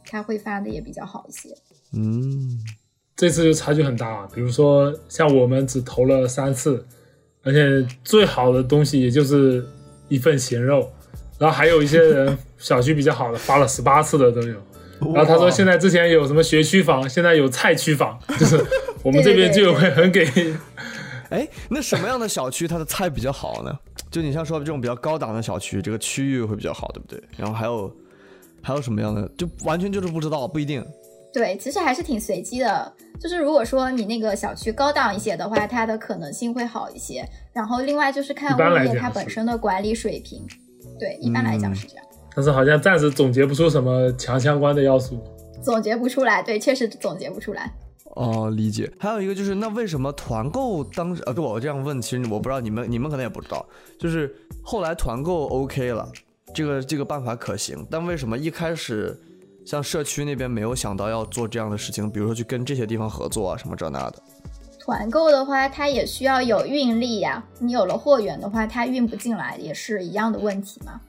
[0.05, 1.49] 它会发的也比较好一些。
[1.95, 2.59] 嗯，
[3.23, 4.29] 这次就差距很大啊。
[4.35, 6.85] 比如说，像我们只投了三次，
[7.45, 9.65] 而且最好的东西也就是
[10.09, 10.91] 一份咸肉，
[11.39, 14.61] 然后还有一些人小区比较好的发了十八次的都有。
[15.15, 18.61] 然后他说，现在之前有什么学区房，现在有菜区房，就是
[19.05, 20.27] 我们这边就有会很给
[21.31, 23.73] 哎，那什么样的小区它的菜比较好呢？
[24.11, 27.23] 就你像说这种比较高档的小区，这个区域会比较好，对不对？
[27.37, 27.97] 然后还有
[28.61, 29.31] 还有什么样的？
[29.39, 30.85] 就完全就是不知道，不一定。
[31.33, 32.93] 对，其实还是挺随机的。
[33.21, 37.25] 就是如果说你那个小区高档一些的话，它的可能性会好一些。
[37.53, 40.45] 然后另外就是看物业它本身的管理水平。
[40.99, 42.05] 对，一般来讲是这样。
[42.35, 45.23] 但是好像暂时总结不出什么强相关的要素。
[45.63, 47.73] 总结不出来，对，确实总结不出来。
[48.15, 48.91] 哦，理解。
[48.99, 53.65] 还有一个就是，那为什么团购当时呃，对我这样问，其实我不知道，你们你们可能也不知道，
[53.99, 56.11] 就是后来团购 OK 了，
[56.53, 59.19] 这个这个办法可行，但为什么一开始
[59.65, 64.23] 像社区那边没有想到要做这样的事情，比如说去跟这些地方合作啊，什么这那的？
[64.81, 71.01] 团购的话，它也需要有运力呀、你有了货源的话，它运不进来，也是一样的问题嘛。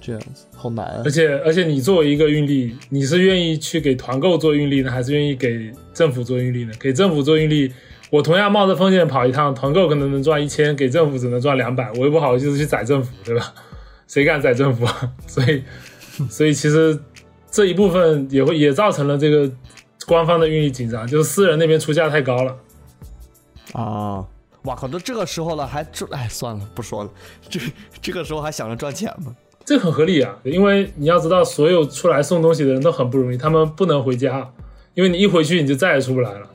[0.00, 6.72] 这样子好难啊而且而且你作为一个运力，你是愿意去给团购做运力呢，还是愿意给政府做运力呢？
[6.80, 7.72] 给政府做运力，
[8.10, 13.54] 我同样冒着风险跑一趟，团购可能能赚一千，给政府只能赚两百，我又不好意思去宰政府，对吧？
[14.08, 15.12] 谁敢宰政府啊？
[15.28, 15.62] 所以
[16.28, 16.98] 所以其实
[17.52, 19.48] 这一部分也会也造成了这个
[20.06, 22.56] 官方的运力紧张，就是私人那边出价太高了。
[23.74, 24.26] 啊！
[24.64, 27.10] 哇靠，都这个时候了，还这哎算了，不说了。
[27.48, 27.60] 这
[28.00, 29.36] 这个时候还想着赚钱吗？
[29.64, 34.50] 这很合理啊，因为你要知道，所有出来送东西的人都很不容易，他们不能回家，
[34.94, 36.48] 因为你一回去你就再也出不来了。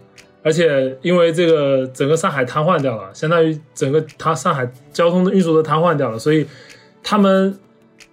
[0.44, 6.48] 而且因为这个整个上海瘫痪掉了，相当于整个它上海交通的运输都瘫痪掉了，所以
[7.04, 7.58] 他们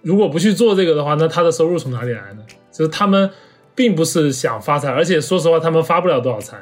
[0.01, 2.43] 如果不去做这个的话，那他的收入从哪里来呢？
[2.75, 3.31] 就是他们
[3.73, 6.57] 并不是想发财，而且说实话，他们发不了多少财。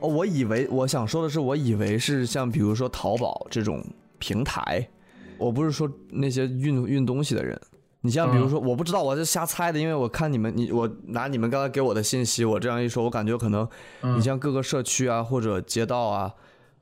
[0.00, 3.84] 哦，我以为我想说的是，我以为是像比如说淘宝这种
[4.18, 4.88] 平台，
[5.36, 7.60] 我不是说那些运运东西的人。
[8.02, 13.68] 你像比如说，我不知道，我是瞎猜的，因为我看你们，你我拿你们刚才给我的信息，我这样一说，我感觉可能
[14.16, 16.32] 你像各个社区啊或者街道啊，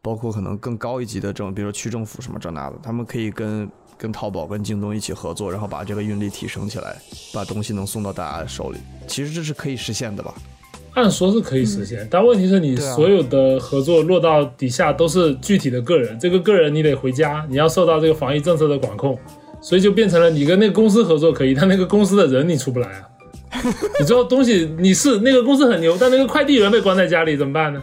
[0.00, 6.96] 包括可能更高一级的这种，比如说区政府什么这那的，他们可以跟跟淘宝、跟京东一起合作，然后把这个运力提升起来，
[7.34, 8.78] 把东西能送到大家手里。
[9.06, 10.32] 其实这是可以实现的吧？
[10.94, 19.16] 按说是可以实现，但问题是你所有的合作落到底下都是具体的个人，这个个人你得回家，你要受到这个防疫政策的管控，
[19.61, 23.02] 所以就变成了你跟那个公司合作可以，但那个公司的人你出不来啊。
[23.98, 27.82] 你最后东西你是那个公司很牛，但那个快递员被关在家里怎么办呢？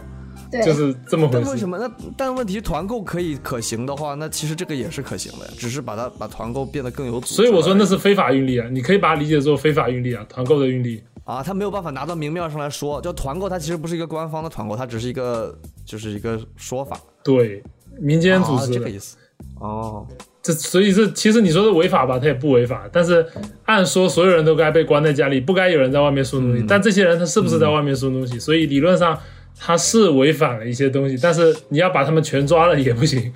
[0.64, 1.68] 对，就是这么回事但为什。
[1.70, 1.78] 么？
[1.78, 11.04] 那但问题团购可以可行的话，那其实这个也是可行的呀，只是把它把团购变得更有组织所以我说那是非法运力啊，你可以把它理解作非法运力啊，团购的运力。
[11.24, 17.64] 啊，他没有办法拿到明面上来说，就团购它其实不是一个官方的团购，它只是一个就是一个说法，对，
[18.00, 19.18] 民间组啊织的，这个意思。
[19.60, 20.06] 哦，
[20.42, 22.88] 这所以这其实你说是违法吧，它也不违法。
[22.92, 23.26] 但是
[23.66, 26.64] 按说所有人都该被关在家里，不该有人在外面送东西。
[26.68, 28.38] 但这些人他是不是在外面送东西？
[28.40, 29.20] 所以理论上
[29.58, 33.34] 他是违反了一些东西，但是你要把他们全抓了也不行。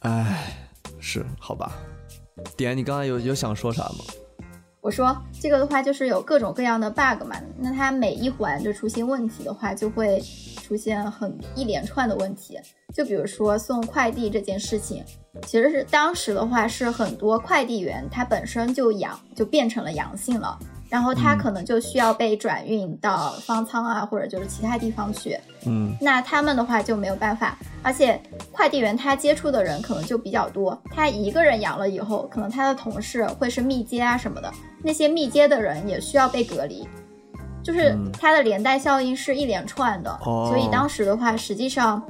[0.00, 0.56] 唉，
[0.98, 1.76] 是好吧？
[2.56, 4.04] 点，你刚才有有想说啥吗？
[4.80, 10.18] 我说这个的话，就是有各种各样的 bug 嘛，那它每一环就出现问题的话，就会
[10.62, 12.58] 出现很一连串的问题。
[12.94, 15.04] 就比如说送快递这件事情，
[15.46, 20.58] 其实是当时的话是很多快递员他本身就阳就变成了阳性了。
[20.90, 25.38] 然后他可能就需要被转运到方舱啊，或者就是其他地方去。
[25.64, 36.88] 嗯，那他们的话就没有办法，而且快递员他接触的人可能就比较多，他一个人阳了以后，可能他的同事会是密接啊什么的，那些密接的人也需要被隔离，
[37.62, 40.18] 就是它的连带效应是一连串的。
[40.24, 42.02] 所以当时的话，实际上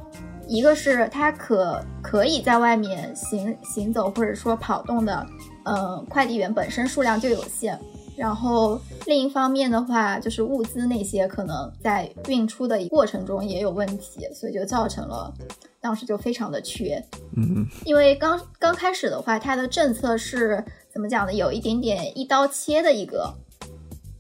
[0.49, 5.27] 一个是他可可以在外面行行走或者说跑动的，
[5.65, 7.79] 嗯，快递员本身数量就有限。
[8.21, 15.33] 然后另一方面的话，就是物资那些可能在运出的过程中也有问题，所以就造成了
[15.81, 17.03] 当时就非常的缺。
[17.35, 21.33] 嗯，因为刚刚开始的话，它的政策是怎么讲呢？
[21.33, 23.35] 有一点点一刀切的一个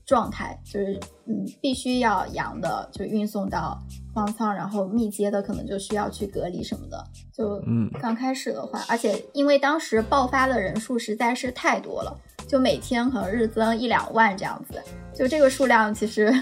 [0.06, 3.78] 状态，就是嗯，必须要阳的就运送到
[4.14, 7.04] 方舱，然后密接的可能就需要去隔离什么的。
[7.36, 12.18] 就嗯，刚开始的话，而且因为当时爆发的人数实在是太多了。
[12.50, 14.82] 就每天可能日增一两万这样子，
[15.14, 16.34] 就这个数量，其实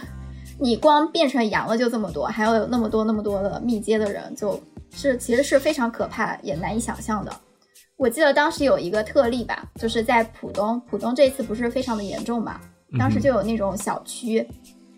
[0.59, 4.59] 你光变成阳了就这么多，还有那么多那么多的密接的人，就
[4.91, 7.31] 是其实是非常可怕也难以想象的。
[7.99, 12.59] 我记得当时有一个特例吧，就是在浦东，浦东这次不是非常的严重嘛，
[12.99, 14.49] 当时就有那种小区，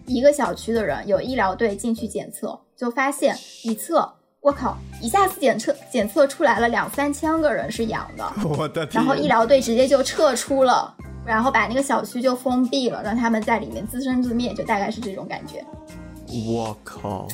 [0.06, 4.08] 一个小区的人有医疗队进去检测，就发现一测，
[4.40, 10.94] 我靠，一下子检测检测出来了两三千个人是阳的， 我的天，然后医疗队直接就撤出了。
[11.26, 15.64] 然后把那个小区就封闭了，让他们在里面自生自灭，就大概是这种感觉。
[16.48, 17.28] 我靠！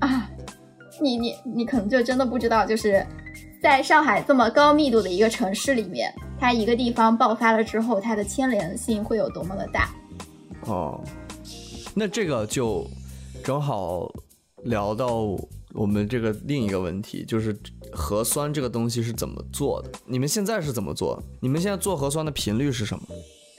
[0.00, 0.30] 啊，
[1.00, 3.04] 你你你可能就真的不知道，就是
[3.62, 9.88] 在上海这么高密度的一个城市里面，它一个地方爆发了之后，它的牵连性会有多么的大？
[10.66, 11.00] 哦，
[11.94, 12.86] 那这个就
[13.42, 14.06] 正好
[14.64, 15.34] 聊到
[15.72, 17.56] 我们这个另一个问题，就是
[17.92, 19.90] 核酸这个东西是怎么做的？
[20.06, 21.22] 你们现在是怎么做？
[21.40, 23.04] 你们现在做核酸的频率是什么？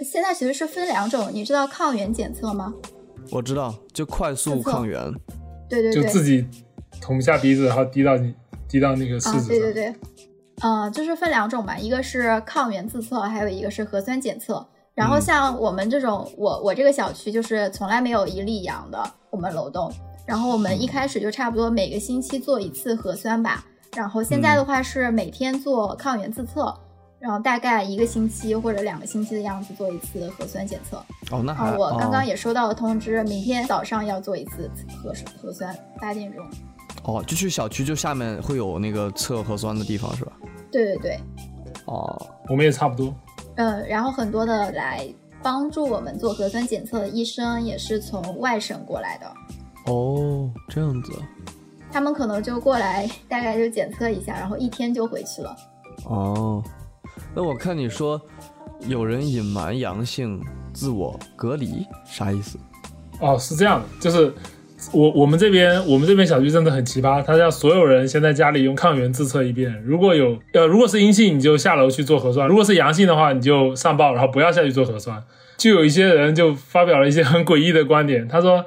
[0.04, 2.74] 现在其实是分两种，你知道抗原检测吗？
[3.30, 5.00] 我知道，就快速抗原。
[5.70, 6.46] 对对对，就自己
[7.00, 8.34] 捅一下鼻子，然后滴到你
[8.68, 9.48] 滴到那个试纸上。
[9.48, 9.96] 对对对，
[10.64, 14.68] 嗯，就是分两种吧，一个是抗原自测，还有一个是核酸检测。
[14.94, 19.90] 然后像我们这种，我我这个小区就是从来没有一例阳的，我们楼栋。
[20.26, 23.66] 然后我们一开始就差不多每个星期做一次核酸吧。
[23.96, 26.74] 然后现在的话是每天做抗原自测。
[27.20, 30.98] 然后大概一个星期或者两个星期的样子做一次核酸检测。
[31.30, 34.68] 哦，那还我刚刚也收到了通知，明天早上要做一次
[35.04, 36.44] 核核酸，八点钟。
[37.04, 40.32] 哦，就去小区，就下面会有那个测核酸的地方是吧？
[40.72, 41.20] 对对对。
[41.86, 43.14] 哦，我们也差不多。
[43.54, 45.08] 嗯，然后很多的来
[45.44, 49.32] 帮助我们做核酸检测的医生也是从外省过来的。
[49.86, 51.14] 哦，这样子。
[51.92, 55.56] 他们可能就过来，大概就检测一下，然后一天就回去了。
[56.06, 56.64] 哦。
[57.36, 58.20] 那我看你说
[58.88, 60.42] 有人隐瞒阳性
[60.74, 62.58] 自我隔离，啥意思？
[63.20, 64.34] 哦，是这样的，就是
[64.92, 75.22] 我我们这边我们这边小区真的很奇葩，他让所有人先在家里用抗原自测一遍，如果有呃如果是阴性你就下楼去做核酸，如果是阳性的话你就上报，然后不要下去做核酸。
[75.58, 78.66] 就有一些人就发表了一些很诡异的观点，他说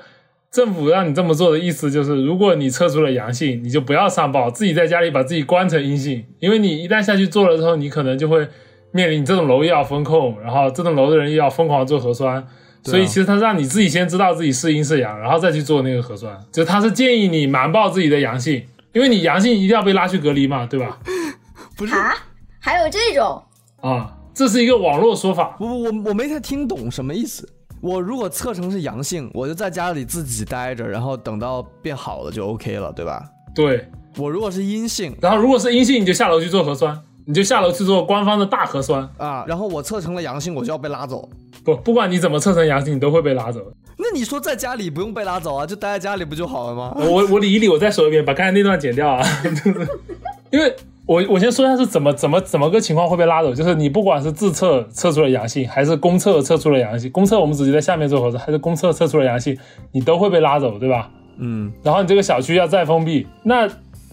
[0.55, 8.49] 政府让你这么做的意思就是，如果你测出了阳性，你就不要上报，自己在家里把自己关成阴性，因为你一旦下去做了之后，你可能就会。
[8.97, 12.47] 面临你这栋楼又要封控，然后这栋楼的人又要疯狂做核酸，
[12.85, 16.33] 所以其实他让你自己先知道自己是阴是阳，然后再去做那个核酸。
[16.53, 21.01] 就他是建议你瞒报自己的阳性，因为你阳性一定要被拉去隔离嘛，对吧？
[21.77, 22.15] 不是啊，
[22.61, 23.43] 还有这种
[23.81, 25.57] 啊，这是一个网络说法。
[25.59, 27.49] 我我我没太听懂什么意思。
[27.85, 33.23] 我如果测成是阳性，我就在家里自己待着，然后等到变好了就 OK 了，对吧？
[33.55, 33.87] 对。
[34.17, 36.99] 我如果是阴性，然后如果是阴性，你就下楼去做核酸。
[37.27, 41.29] 你就下楼去做官方的大核酸啊，然后我测成了阳性，我就要被拉走。
[41.63, 43.61] 不，不管你怎么测成阳性，你都会被拉走。
[43.99, 46.95] 那你说在家里不用被拉走啊，就待在家里不就好了吗？
[46.97, 49.27] 我我理一理，我再说一遍，把刚才那段剪掉啊。
[50.53, 50.75] 因为
[51.07, 59.57] 我我先说一下是怎么怎么怎么个情况会被拉走，就是你不管是自测测出了阳性，还是公测测出了阳性，公测我们直接在下面做核酸，还是公测测出了阳性，
[59.93, 61.11] 你都会被拉走，对吧？
[61.39, 61.73] 嗯。
[61.83, 63.69] 然后你这个小区要再封闭，那。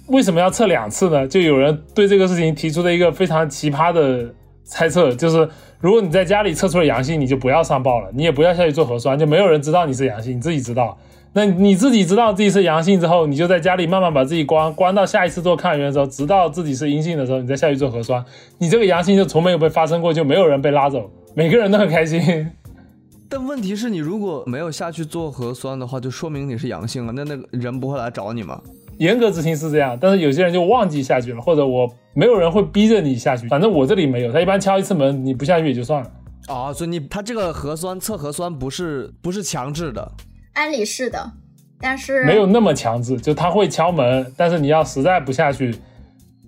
[0.07, 1.25] 为什么要测两次呢？
[1.25, 4.25] 就有人对这个事情提出了一个非常奇葩的
[4.65, 5.47] 猜测，就是
[5.79, 10.97] 如果你在家里测出了阳性，你就不要上报了，你也不要下去做核酸，就没有人知道你是阳性，你自己知道。
[11.33, 18.23] 那你自己知道自己是阳性之后，你就在家里慢慢把自己关关到下一次做抗原的时候，直到自己是阴性的时候，你再下去做核酸。
[18.57, 22.51] 你这个阳性就从没有被发生过，就没有人被拉走，每个人都很开心。
[23.29, 28.61] 但问题是你如果没有下去做核酸的话，就说明你是阳性了，那那个人不会来找你吗？
[28.97, 36.11] 严格执行是这样，但是有些人就忘记下去了，或者我没有人会逼着你下去，反正我这里没有，他一般敲一次门，你不下去也就算了。
[36.47, 40.11] 啊，所以你他这个核酸测核酸不是不是强制的，
[40.53, 41.31] 按理是的，
[41.79, 45.75] 但是没有那么强制，就他会敲门，但是你要实在不下去，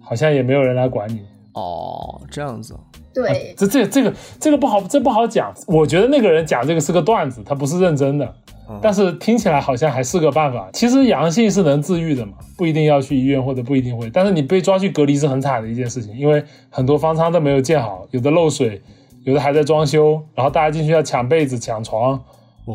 [0.01, 1.21] 好像也没有人来管你。
[1.53, 2.75] 哦，这样子，
[3.13, 5.53] 对，这这这个这个不好，这不好讲。
[5.67, 8.33] 我觉得那个人讲这个是个段子，他不是认真的，
[8.81, 10.67] 但是听起来好像还是个办法。
[10.73, 14.09] 其实阳性是能治愈的嘛，不一定要去医院，或者不一定会。
[14.09, 18.81] 但是你被抓去隔离是很惨的一件事情，因为很多方舱都没有建好，有的漏水，
[19.23, 22.19] 有的还在装修，然后大家进去要抢被子、抢床，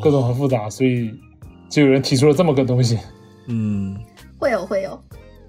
[0.03, 1.13] 各种很复杂，所以
[1.69, 2.99] 就有人提出了这么个东西。
[3.47, 3.97] 嗯，
[4.39, 5.01] 会有会有。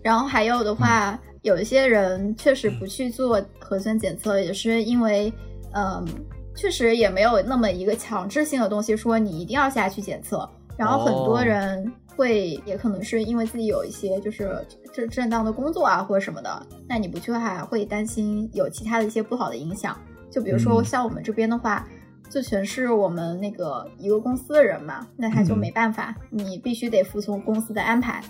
[0.02, 5.32] 然后还有的话，有一些人确实不去做核酸检测，也是因为，
[5.74, 6.08] 嗯，
[6.56, 10.50] 确实也没有那么一个强制性的东西说你一定要下去检测。
[10.78, 19.98] 然后很多人会，也可能是因为自己有一些就是正正当的工作啊或者什么的，那你不去的话，会担心有其他的一些不好的影响。
[20.32, 21.86] 就比如说像我们这边的话，
[22.30, 28.22] 就全是我们那个一个公司的人嘛，那他就没办法，你必须得服从公司的安排。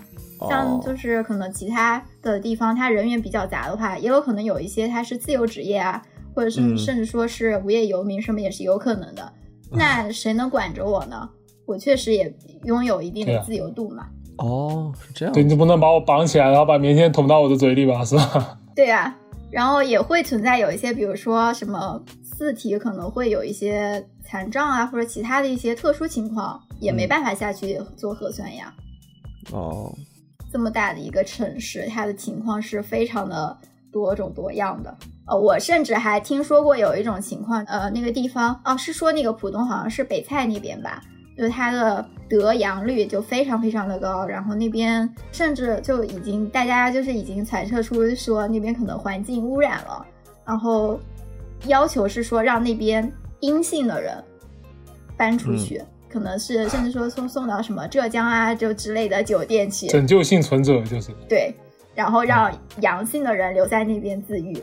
[0.48, 6.02] 像就是可能其他的地方，他人员比较杂的话，也有可能有一些他是自由职业啊，
[6.34, 9.34] 或者是甚至说是无业游民，什么也是有可能的。
[9.70, 11.30] 那谁能管着我呢？
[11.66, 12.34] 我确实也
[12.64, 14.08] 拥有一定的自由度嘛。
[14.38, 15.34] 哦，是这样。
[15.34, 18.58] 对，你不能把我绑起来，然后把棉签捅到我的嘴里吧，是吧？
[18.74, 19.14] 对呀，
[19.52, 22.02] 然后也会存在有一些，比如说什么
[22.40, 28.74] 四体可能会有一些残障啊，或者其他的一些特殊情况，也没办法下去做核酸呀。
[29.52, 29.94] 哦。
[30.50, 33.56] 这么大的一个城市，它的情况是非常的
[33.92, 34.98] 多种多样的。
[35.28, 41.04] 呃，我甚至还听说过有一种情况，呃，那个地方哦，是说那个浦东好像是北蔡那边吧，
[41.38, 50.04] 就它的得阳率就非常非常的高，然后那边甚至就已经大家就是已经揣测出说那边可能环境污染了，
[50.46, 51.00] 然后
[51.68, 54.24] 要求是说让那边阴性的人
[55.18, 55.82] 搬出去。
[56.12, 61.54] 可能是甚至说送送到什么浙江啊，就之类的酒店去，拯救幸存者就是对，
[61.94, 62.52] 然后让
[62.82, 64.58] 阳性的人留在那边自愈。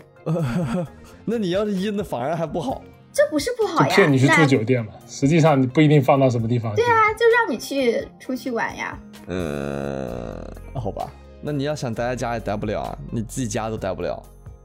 [1.25, 2.83] 那你要是阴的反而还不好，
[3.13, 3.95] 这不是不好呀？
[3.95, 4.93] 骗你去住酒店嘛？
[5.07, 6.75] 实际上你不一定放到什么地方。
[6.75, 8.99] 对啊，就让你去出去玩呀。
[9.29, 10.35] 嗯，
[10.75, 11.09] 好吧，
[11.41, 14.21] 那你要想待在家也待不了啊，你自己家都待不了。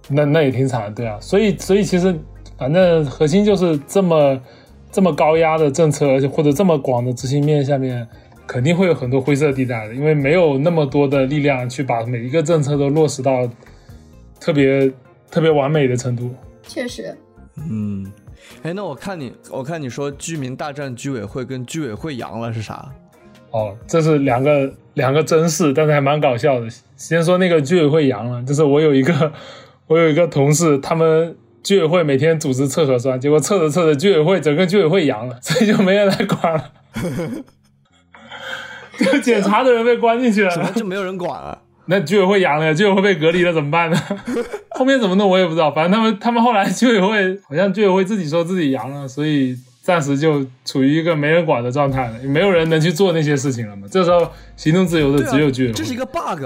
[0.09, 1.17] 那那也挺惨，对啊。
[1.21, 2.15] 所以所以其实
[2.57, 4.39] 反正核心就是这么。
[4.93, 8.05] 这么高压的政策，而且或者这么广的执行面下面，
[8.45, 13.49] 肯定会有很多灰色地带的，因为没有那么多的力量去把每一个政策都落实到
[14.37, 14.91] 特别
[15.29, 16.29] 特别完美的程度。
[16.67, 17.15] 确实，
[17.55, 18.05] 嗯，
[18.63, 22.85] 哎，那我看你，我看你说居民大战居委会跟居委会阳了是啥？
[23.51, 26.67] 哦，这是两个两个真事，但是还蛮搞笑的。
[26.97, 29.31] 先说那个居委会阳了，就是我有一个
[29.91, 31.37] 我有一个同事，他们。
[31.63, 36.71] 居委会每天组织测核酸，结果测着测着，居委会整个居委会阳了，所以就没人来管了。
[38.97, 41.55] 就检查的人被关进去了，怎么就没有人管了？
[41.85, 43.97] 那居委会阳了，居委会被隔离了，怎么办呢？
[44.71, 53.87] 后面怎么弄我也不知道，反正他们他们后来居委会好像居委会自己说自己阳了，所以暂时就处于一个没人管的状态了，没有人能去做那些事情了嘛。
[53.91, 55.75] 这时候行动自由的只有居委会。
[55.75, 56.43] 这是一个 bug，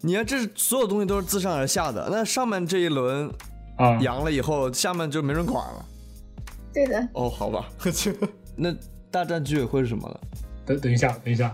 [0.00, 3.30] 你看，这是所有东西都是自上而下的，那上面这一轮。
[3.76, 5.84] 啊，阳了以后，下面就没人管了。
[6.72, 7.08] 对的。
[7.12, 7.68] 哦，好吧。
[8.56, 8.74] 那
[9.10, 10.20] 大战居委会是什么了？
[10.64, 11.52] 等等一下，等一下。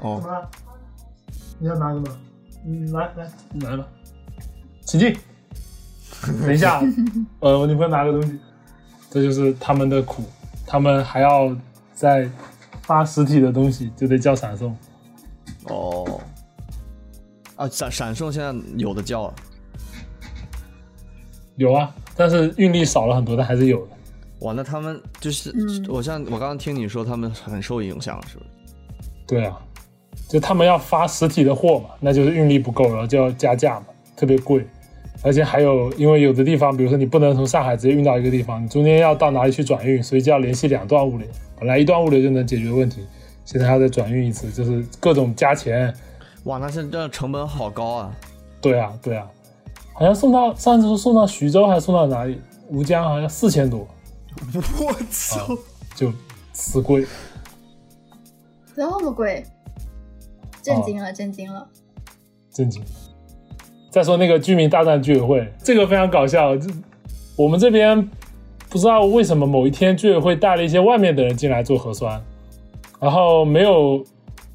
[0.00, 0.22] 哦。
[1.58, 2.06] 你要拿什么？
[2.64, 3.84] 嗯，来来，你来吧。
[4.84, 5.16] 请进。
[6.40, 6.80] 等一下，
[7.40, 8.38] 呃，我女朋友拿个东西。
[9.10, 10.22] 这就是他们的苦，
[10.64, 11.52] 他们还要
[11.94, 12.30] 再
[12.82, 14.76] 发实体的东西，就得叫闪送。
[15.64, 16.20] 哦。
[17.56, 19.34] 啊，闪闪送现在有的叫了。
[21.56, 23.92] 有啊，但是运力少了很多，但还是有的。
[24.40, 25.50] 哇，那他们就是，
[25.88, 28.50] 我像我刚刚听你说，他们很受影响，是不是？
[29.26, 29.58] 对啊，
[30.28, 34.66] 就他们要发实体的货嘛，那就是运力不够，然后就要加价嘛，特别贵。
[35.22, 41.26] 而且还有，因为有的地方，比如说你不能从上海直接运到一个地方，你中间要到哪里去转运，所以就要联系两段物流。
[41.58, 43.06] 本来一段物流就能解决问题，
[43.46, 45.92] 现在还要再转运一次，就是各种加钱。
[46.46, 48.16] 哇，那现在成本好高啊！
[48.60, 49.28] 对啊，对啊。
[49.92, 52.40] 好像送到上次说送到徐州还是送到哪里？
[52.68, 53.86] 吴江好像四千多，
[54.54, 55.56] 我操！
[55.96, 56.12] 就
[56.52, 57.04] 死贵。
[58.76, 59.44] 这么贵，
[60.62, 61.66] 震惊了，震惊了，
[62.52, 62.80] 震惊。
[63.90, 66.56] 再说那个居民大战居委会，这个非常搞笑。
[66.56, 66.70] 这
[67.34, 68.08] 我们这边
[68.68, 72.22] 不知道为什么某一天居委会带了一些外面的人进来做核酸，
[73.00, 74.04] 然后没有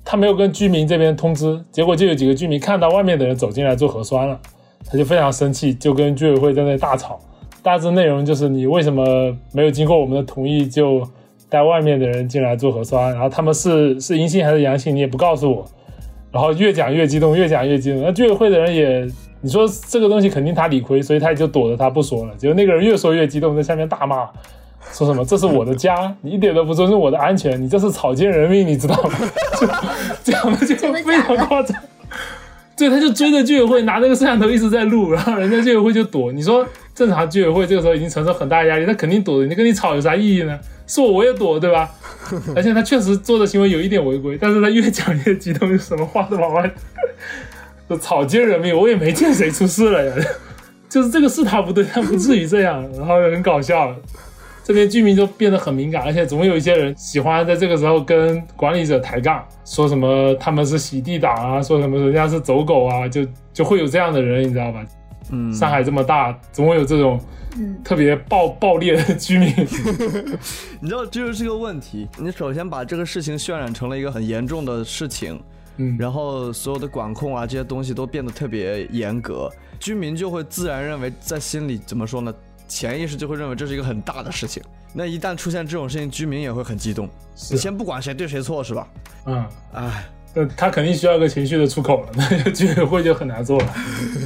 [0.03, 4.39] 他没有跟居民这边通知，结果就有几个居民看到外面的人走进来做核酸了，
[4.85, 7.19] 他就非常生气，就跟居委会在那大吵。
[7.63, 9.05] 大致内容就是你为什么
[9.53, 11.07] 没有经过我们的同意就
[11.47, 15.63] 带外面的人进来做核酸，然后他们是是阴性还是阳性你也不告诉我，
[16.31, 18.01] 然后越讲越激动，越讲越激动。
[18.01, 19.07] 那居委会的人也，
[19.41, 22.33] 你说这个东西肯定他理亏，所以他也就躲着他不说了。
[22.35, 24.27] 结果那个人越说越激动，在下面大骂，
[24.91, 29.11] 说什么这是我的家，你一点都不尊重我的安全，你这是草菅人命，你知道吗？
[30.23, 31.75] 就讲的就非常夸张。
[32.77, 36.31] 对，他就追着居委会拿那个摄像头一直在录，然后人家居委会就躲。
[36.31, 36.65] 你说
[36.95, 39.45] 正常居委会这个时候已经承受很大压力，他肯定躲。
[39.45, 40.59] 你跟你吵有啥意义呢？
[40.87, 41.89] 是我我也躲，对吧？
[42.55, 46.69] 而且他确实做的行为有一点违规，但是他越讲越激动，就什么话都往外，
[47.87, 48.75] 就草菅人命。
[48.75, 50.25] 我也没见谁出事了呀，
[50.89, 53.95] 就是这个是他不对，他不至于这样，然后很搞笑。
[54.63, 64.85] 这边居民就变得很敏感，而且总有一些人喜欢在这个时候跟管理者抬杠，说什么他们是洗地党啊，说什么人家是走狗啊，就就会有这样的人，你知道吧？
[65.31, 67.19] 嗯，上海这么大，总会有这种
[67.57, 69.47] 嗯，特别暴暴烈的居民。
[70.79, 72.07] 你知道这就是个问题。
[72.19, 75.41] 你首先把这个事情渲染成了一个很严重的事情，
[75.77, 79.49] 嗯，然后所有的管控啊这些东西都变得特别严格，
[79.79, 82.33] 居民就会自然认为在心里怎么说呢？
[82.71, 84.63] 潜意识就会认为这是一个很大的事情。
[84.93, 87.09] 那一旦出现这种事情，居民也会很激动。
[87.49, 88.87] 你先不管谁对谁错是吧？
[89.25, 93.73] 嗯，哎，那他肯定需要一个情绪的出口了， 那居委会就很难做了。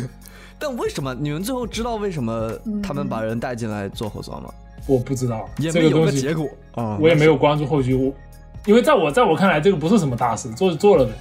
[0.60, 2.52] 但为什么你们最后知道为什么
[2.84, 4.50] 他们把人带进来做核酸吗？
[4.88, 7.96] 我不知道也没有这个东西，个结果啊，我也没有关注后续。
[7.96, 8.14] 我
[8.66, 11.12] 因为在我在我看来，这个不是什么大事，做就做了呗，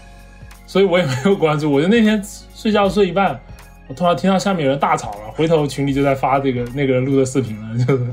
[0.66, 1.72] 所以我也没有关注。
[1.72, 2.22] 我就那天
[2.54, 3.40] 睡觉睡一半，
[3.86, 8.06] 我突然听到下面有人大吵了，回头群里就在发这个那个人录的视频了，就是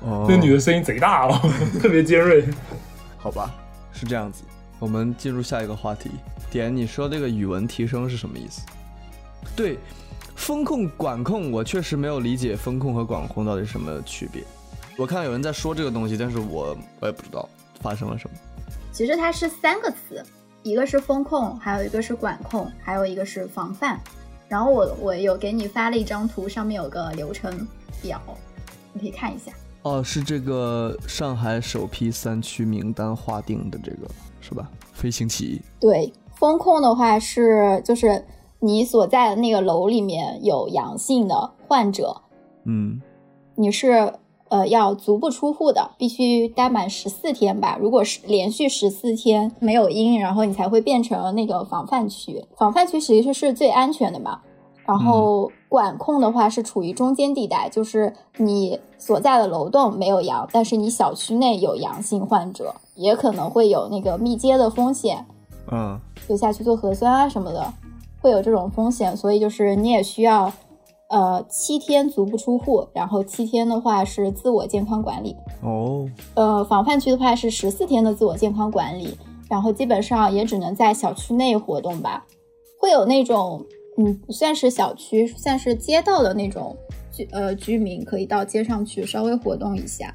[0.00, 1.40] 哦那女的声音贼大哦，
[1.80, 2.44] 特别尖锐。
[3.16, 3.50] 好吧，
[3.92, 4.44] 是这样子。
[4.78, 6.10] 我们进入下一个话题。
[6.50, 8.62] 点，你说这个语文提升是什么意思？
[9.56, 9.78] 对，
[10.36, 14.42] 风控管控，我确实没有理解风控和管控到底是什么区别。
[14.96, 17.48] 我看有人在说这个东西，但是我我也不知道
[17.80, 18.36] 发生了什么。
[18.92, 20.24] 其实它是三个词，
[20.62, 24.00] 一个是风控，还有一个是管控，还有一个是防范。
[24.48, 27.66] 然后我我有给你发了一张图，上面有个流程
[28.02, 28.20] 表，
[28.92, 29.52] 你可以看一下。
[29.82, 34.08] 哦，是这个上海首批三区名单划定的这个
[34.40, 34.70] 是吧？
[34.92, 35.60] 飞行起义。
[35.78, 38.24] 对，风控的话是就是
[38.58, 42.20] 你所在的那个楼里面有阳性的患者，
[42.64, 43.00] 嗯，
[43.54, 44.12] 你是
[44.48, 47.78] 呃要足不出户的，必须待满十四天吧。
[47.80, 52.44] 如果是连续十四天没有阴，然后你才会变成那个防范区。
[52.56, 54.40] 防范区其实是最安全的嘛。
[54.84, 65.26] 然后管控的话是处于中间地带，就是你所在的楼栋没有阳，但是你小区内有阳性患者，也可能会有那个密接的风险。
[65.70, 67.70] 嗯，就下去做核酸啊什么的，
[68.22, 70.50] 会有这种风险，所以就是你也需要，
[71.08, 79.16] 呃，七天足不出户，然后七天的话是自我健康管理，哦，呃，防范区的话是十四天的自我健康管理，
[79.48, 82.24] 然后基本上也只能在小区内活动吧，
[82.78, 83.64] 会有那种，
[83.96, 86.76] 嗯，不算是小区，算是街道的那种
[87.10, 90.12] 居呃居民可以到街上去稍微活动一下。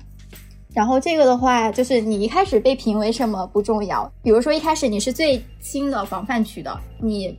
[0.75, 7.35] 然后这个的话，就是你一开始被评为什么不重要，比如说一开始你是最轻的防范区的，你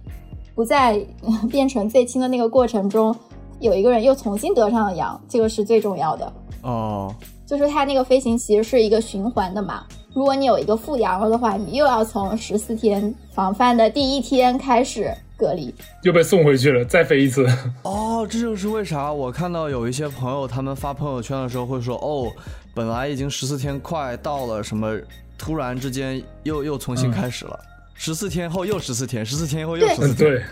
[0.55, 1.05] 不在
[1.51, 3.15] 变成最轻的那个过程中，
[3.61, 6.33] 有一个人又重新得上了阳，这个是最重要的。
[6.63, 7.15] 哦，
[7.47, 9.85] 就是它那个飞行其实是一个循环的嘛。
[10.15, 15.75] 如果你有一个复阳了的话，你又要从十四天防范的第一天开始隔离。
[16.05, 17.47] 又被送回去了，再飞一次。
[17.83, 22.31] 哦，这就是为啥我看到有一些朋友他们发朋友圈的时候会说，哦，
[22.75, 24.97] 本来已经十四天快到了，什么
[25.37, 27.59] 突然之间又又重新开始了，
[27.95, 30.17] 十四、天后又十四天，十四天后又对十四天。
[30.17, 30.45] 对，对，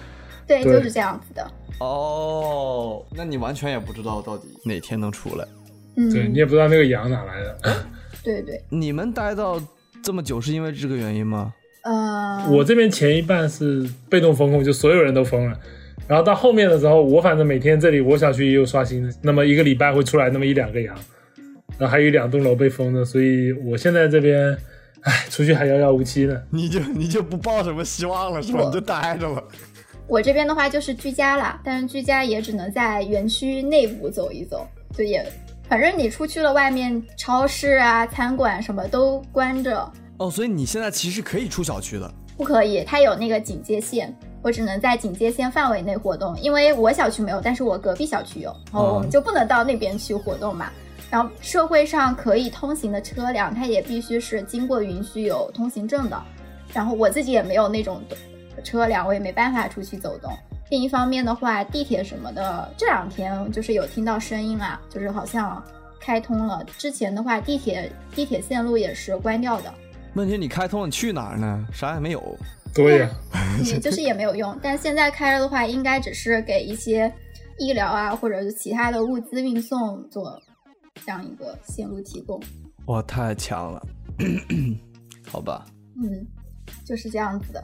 [0.46, 1.50] 对就是这样子的。
[1.78, 5.46] 哦，那你完全也不知道到底哪天能出来。
[5.96, 7.58] 嗯，对你也不知道那个羊哪来的。
[8.22, 9.60] 对对，你们待到
[10.02, 11.52] 这么久是因为这个原因吗？
[11.82, 15.58] 呃，我这边前一半是被动风控，就所有人都封了。
[16.06, 20.96] 然后到后面的时候，我反正每天这里我小区也有刷新的，那么一个礼拜会出来那么一两个羊，
[21.78, 24.56] 然后还有两栋楼被封的，所以我现在这边，
[25.02, 26.40] 唉，出去还遥遥无期呢。
[26.50, 28.62] 你就你就不抱什么希望了是吧？
[28.64, 29.42] 你就待着了。
[30.08, 35.24] 我这边的话就是居家啦，但是居家也只能在园区内部走一走，就也
[35.68, 42.12] 反正你出去了，外面超市啊、餐馆什么都关着，哦，所以你现在其实可以出小区的。
[42.36, 42.82] 不可以。
[42.84, 46.38] 它有那个警戒线，我只能在警戒线范围内活动。
[46.40, 50.70] 因为我小区没有，但是我隔壁小区有，然后我们就不能到那边去活动嘛。
[51.10, 56.20] 然后社会上可以通行的车辆，它也必须是经过允许有通行证的。
[56.72, 58.02] 然后我自己也没有那种
[58.62, 60.32] 车辆，我也没办法出去走动。
[60.70, 65.62] 另一方面的话，地铁什么的，这两天就是有听到声音啊，就是好像
[66.00, 66.64] 开通了。
[66.78, 69.72] 之前的话，地铁地铁线路也是关掉的。
[70.14, 71.66] 问题你开通了，你去哪儿呢？
[71.72, 72.36] 啥也没有。
[72.74, 74.58] 对呀、嗯，就是也没有用。
[74.62, 77.12] 但现在开了的话，应该只是给一些
[77.58, 80.40] 医疗啊，或者是其他的物资运送做
[81.04, 82.42] 这样一个线路提供。
[82.86, 83.86] 哇，太强了。
[85.30, 86.26] 好吧，嗯，
[86.84, 87.62] 就是这样子的。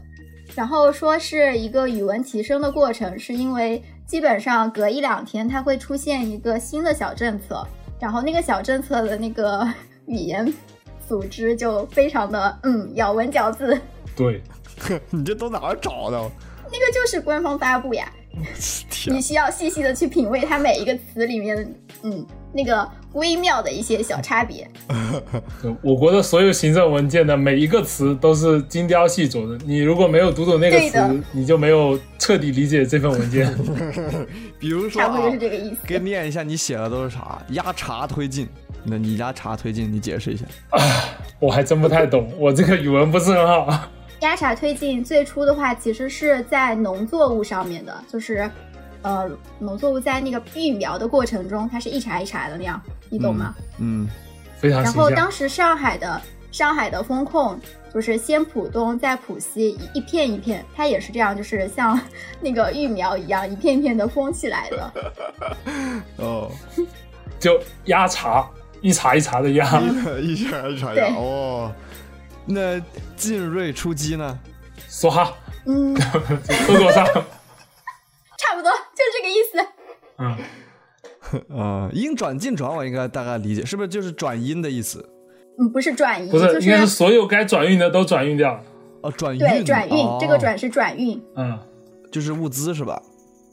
[0.59, 7.65] 然后说是一个语文提升的过程，是因为基本上隔一两天它会出现一个新的小政策，
[8.01, 9.65] 然后那个小政策的那个
[10.07, 10.53] 语言
[11.07, 13.81] 组织就非常的嗯咬文嚼字，
[14.17, 14.43] 对，
[15.11, 16.21] 你这都哪儿找的？
[16.65, 18.13] 那个就是官方发布呀。
[18.91, 24.69] 天你需要细细的去品味它每一个词里面，嗯，那个微妙的一些小差别。
[25.63, 29.59] 就我国的所有行政文件的每一个词都是精雕细琢的。
[29.65, 33.53] 你如果没有读懂那个词，你就没有彻底理解这份文件。
[34.59, 35.77] 比如说、啊差不多就是这个意思。
[35.87, 37.41] 给念一下你写的都是啥？
[37.51, 38.49] 压茶推进。
[38.85, 40.45] 那你压茶推进，你解释一下。
[41.41, 43.89] 我还真不太懂， 我这个语文不是很好。
[44.21, 48.51] 压茶推进最初的话，其实是在农作物上面的，就是，
[49.03, 53.55] 呃，农作物在那个育苗的过程中，它是一茬一茬的那样，你懂吗？
[53.79, 54.09] 嗯，
[54.59, 55.09] 非常然后。
[55.11, 56.21] 当时上海的
[56.51, 57.59] 上海的风控
[57.95, 61.99] 就是先浦东再浦西，一一片一片，它也是这样，就是像
[62.41, 64.93] 那个育苗一样，一片一片的封起来的。
[66.19, 66.51] 哦，
[67.39, 68.49] 就压茬，
[68.81, 69.65] 一茬一茬的压。
[70.21, 71.73] 一茬一茬对压哦。
[72.45, 72.81] 那
[73.15, 74.39] 进锐出击呢？
[74.91, 75.33] 梭哈，
[75.67, 75.95] 嗯，
[76.67, 77.07] 都给我上。
[78.39, 79.69] 差不多就这个意思。
[80.19, 80.37] 嗯，
[81.51, 85.07] 呃，音转进转我应该大概理解，是不是就是转音的意思？
[85.61, 88.63] 嗯，不是转移，不是，就应该是所有该转运的都转运掉。
[89.03, 89.39] 哦，转运。
[89.39, 91.59] 对转运，哦这个转是转运，嗯
[92.11, 93.03] 就是物资是吧？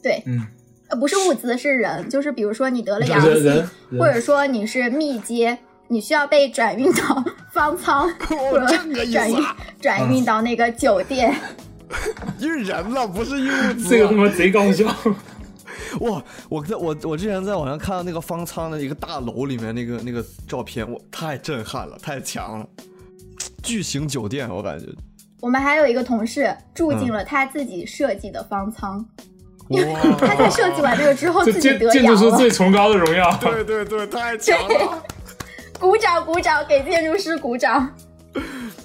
[0.02, 0.40] 对，嗯，
[0.88, 3.68] 呃，不是物资，是人，就是比如说你得了阳性，
[3.98, 5.58] 或者说你是密接，
[5.88, 8.08] 你需要被转运到方舱，
[8.50, 8.88] 或者转
[9.28, 11.34] 运啊转运到那个酒店。
[12.40, 13.88] 运人了，不是运物资。
[13.88, 14.86] 这个他妈贼搞笑。
[16.00, 16.22] 哇！
[16.48, 22.66] 我在我我之前在网上看到那个方舱的一个大楼里面那个那个照片，我太震撼了，太强了，
[23.62, 24.86] 巨型酒店，我感觉。
[25.40, 28.98] 我们还有一个同事住进了他自己设计的方舱，
[29.68, 29.78] 哇！
[30.18, 32.30] 他在设计完这个之后自己得建筑师。
[32.32, 33.34] 最崇高的荣耀。
[33.36, 35.02] 对对对，太强了！
[35.78, 37.88] 鼓掌鼓掌，给建筑师鼓掌。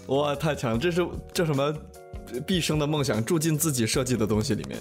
[0.08, 0.78] 哇，太强了！
[0.78, 1.74] 这是这什么
[2.46, 4.80] 毕生的梦想，住进自己设计的东西里面。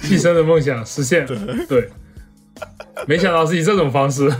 [0.00, 1.26] 毕生的梦想实现。
[1.68, 1.90] 对，
[3.06, 4.30] 没想到是以这种方式。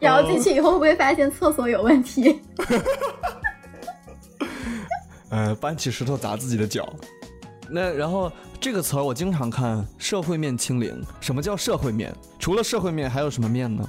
[0.00, 2.40] 然后进去以后会不会发现厕所有问题？
[5.30, 6.92] 呃，搬起石头砸自己的脚。
[7.68, 11.00] 那然后这个词儿我经常看，社会面清零。
[11.20, 12.14] 什么叫社会面？
[12.38, 13.88] 除了社会面，还有什么面呢？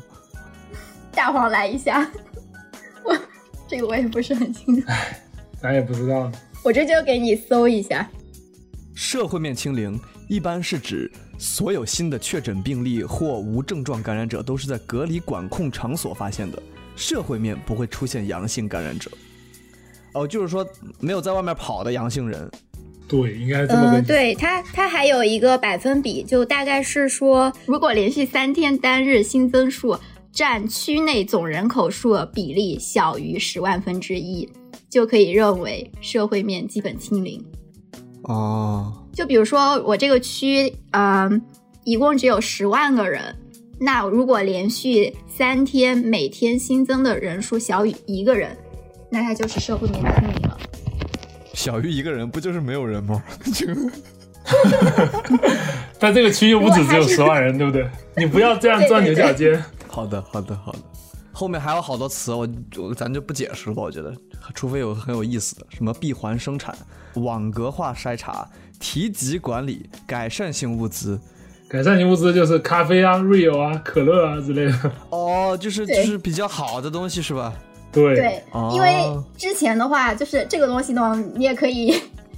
[1.13, 2.09] 大黄来一下，
[3.03, 3.17] 我
[3.67, 4.87] 这个我也不是很清楚，
[5.61, 6.31] 咱也不知道。
[6.63, 8.09] 我这就给你搜一下。
[8.93, 16.61] 社会面清零一般是指所有新的确诊病例或无症状感染者都是在隔离管控场所发现的，
[16.95, 19.09] 社会面不会出现阳性感染者。
[20.13, 20.67] 哦，就是说
[20.99, 22.49] 没有在外面跑的阳性人。
[23.07, 24.01] 对，应该这么。
[24.01, 29.97] 对它，它还有一个百分比，就大概是说，如果连续三天单日新增数
[30.31, 34.47] 占区内总人口数比例小于十万分之一，
[34.91, 37.43] 就可以认为社会面基本清零。
[38.23, 41.41] 哦，就比如说我这个区，嗯、
[41.85, 43.35] 一共只有十万个人，
[43.79, 48.55] 那如果连续三天每天新增的人数小于一个人，
[49.09, 50.57] 那它就是社会面清零了。
[51.53, 53.23] 小于一个人不就是没有人吗？
[53.53, 53.65] 就
[55.97, 57.87] 但这个区又不止只有十万人，对不对？
[58.17, 59.63] 你不要这样钻牛角尖。
[59.87, 60.79] 好的，好的，好的。
[61.31, 63.81] 后面还有好多词，我我咱就不解释了吧。
[63.81, 64.13] 我觉得，
[64.53, 66.75] 除非有很有意思的，什么闭环生产、
[67.15, 68.47] 网格化筛查、
[68.79, 71.19] 提级管理、改善性物资。
[71.67, 74.91] 改善型物资就是咖啡啊、Rio 啊、可乐啊之类的。
[75.09, 77.53] 哦，就是就是比较好的东西是吧？
[77.93, 79.05] 对，对，哦因为
[79.37, 81.91] 之前的话，就是这个东西呢，你也可以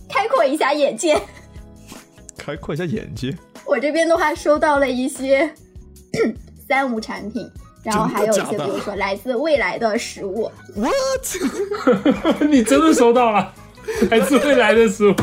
[0.07, 1.19] 开阔一下眼界。
[2.37, 3.35] 开阔一下眼界。
[3.65, 5.51] 我这边的话，收到了一些
[6.67, 7.49] 三无产品，
[7.83, 10.49] 然后还有一些比如说来自未来的食物。
[10.75, 12.41] What？
[12.49, 13.53] 你真的收到了
[14.09, 15.15] 来自未来的食物？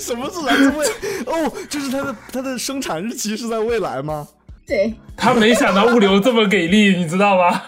[0.00, 0.86] 什么是来自未？
[1.26, 4.26] 哦，就是它的它的生产日期是在未来吗？
[4.66, 7.62] 对，他没想到物流这么给力，你知道吗？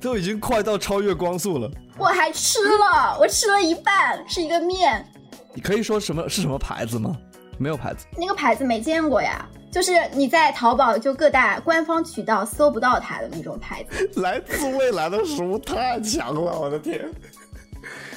[0.00, 1.70] 都已经快到超越光速了。
[1.98, 5.06] 我还吃了，我吃了一半，是一个面，
[5.54, 7.14] 你可以说什么是什么牌子吗？
[7.60, 8.06] 没有牌子。
[8.16, 14.10] 那个牌子没见过呀，就是你在淘宝就各大官方渠道搜不到它的那种牌子。
[14.22, 17.06] 来自未来的食物太强了，我的天！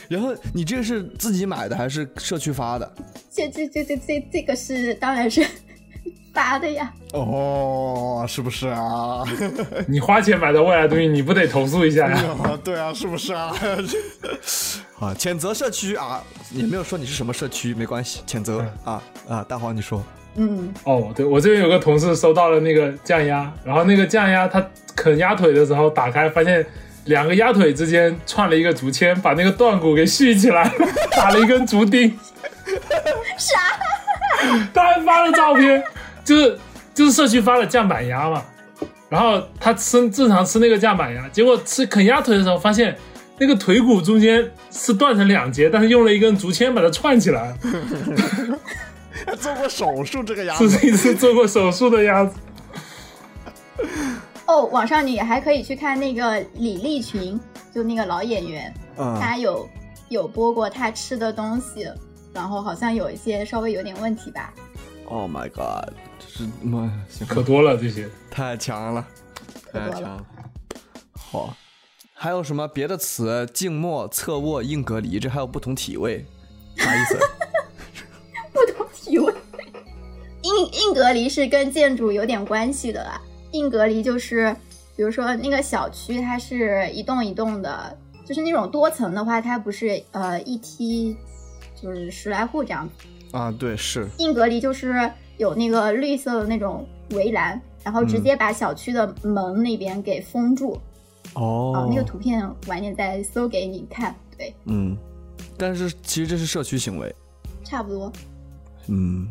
[0.08, 2.90] 然后你这个是自己买的还是社区发的？
[3.30, 5.46] 这这这这这这个是当然是
[6.34, 6.92] 发的呀。
[7.14, 9.24] 哦，是不是啊？
[9.88, 12.18] 你花钱买的未来东西，你不得投诉一下呀？
[12.64, 13.54] 对啊，是不是啊？
[15.00, 16.22] 啊，谴责社区啊，
[16.52, 19.46] 也没有说你是什么社区，没关系，谴责啊啊！
[19.48, 20.04] 大黄你说，
[20.36, 24.66] 嗯，哦，对我这边有个同事收到了那个酱鸭，然后那个酱鸭他
[24.96, 26.66] 啃鸭腿的时候打开，发现
[27.06, 30.72] 两个鸭腿之间串了一个竹签，把那个断骨给续起来了，
[31.16, 32.18] 打了一根竹钉。
[33.38, 33.60] 啥？
[34.74, 35.82] 他还发了照片，
[36.24, 36.60] 就是
[36.94, 38.44] 就是社区发了酱板鸭嘛，
[39.10, 42.98] 然后他吃正常吃那个酱板鸭，结果吃啃鸭腿的时候发现
[43.38, 47.56] 那个腿骨中间是断成两截，但是用了一根竹签把它串起来，
[49.26, 52.36] 还做过手术这个鸭这是一只做过手术的鸭子。
[54.46, 57.40] 哦，网上你还可以去看那个李立群，
[57.74, 59.68] 就那个老演员，嗯，他有
[60.10, 61.90] 有播过他吃的东西，
[62.34, 64.54] 然后好像有一些稍微有点问题吧。
[65.06, 66.92] Oh my god，这是妈呀
[67.28, 69.08] 可多了这些，太强了。
[69.72, 70.26] 太强了。
[71.14, 71.56] 好，
[72.12, 73.48] 还有什么别的词？
[73.54, 76.26] 静默、侧卧、硬隔离，这还有不同体位，
[76.76, 77.20] 啥意思？
[78.52, 79.32] 不同体位。
[80.42, 83.22] 硬硬隔离是跟建筑有点关系的啦。
[83.52, 84.56] 硬隔离就是，
[84.96, 91.16] 比如说那个小区它是一栋一栋的，就是那种多层的话，它不是呃一梯
[91.80, 93.38] 就是十来户这样子。
[93.38, 95.12] 啊，对，是硬隔离就是
[95.44, 100.80] 有那个绿色的那种围栏，然后直接把小区的门那边给封住。
[101.34, 104.16] 哦啊，那个图片晚点再搜给你看。
[104.38, 104.96] 对，嗯，
[105.58, 107.14] 但是其实这是社区行为，
[107.64, 108.12] 差不多。
[108.88, 109.28] 嗯，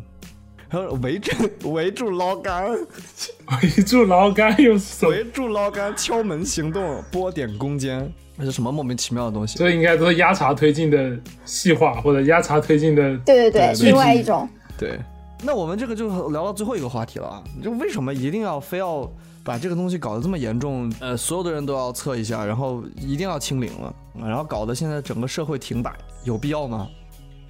[0.69, 5.07] 还有围住围住捞杆，围住捞杆又是？
[5.07, 9.57] 围住捞杆，敲门行动，拨点攻坚，那是什么莫名其妙的东西？
[9.57, 13.17] 这应该都是压茶推进的细化，或者压茶推进的。
[13.25, 14.47] 对对对另外一种。
[14.77, 14.99] 对，
[15.45, 19.11] 那我们这个就聊到最后一个话题了啊，就为什么一定要非要
[19.43, 20.91] 把这个东西搞得这么严重？
[20.99, 26.87] 呃，所有的人都要测一下，然后一定要清零了，然后搞得现在整个社会停摆，有必要吗？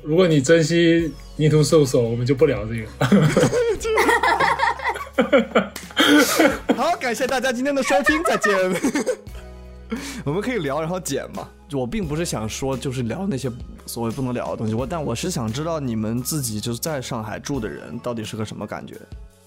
[0.02, 2.88] 如果你珍惜泥土兽手，我们就不聊这个。
[6.76, 8.52] 好，感谢大家今天的收听，再见。
[10.26, 11.48] 我们可以聊，然后剪嘛。
[11.74, 13.52] 我并不是想说，就是聊那些
[13.88, 18.96] 所谓不能聊的东西，我但我是想知道你们自己就是在上海住的人到底是个什么感觉，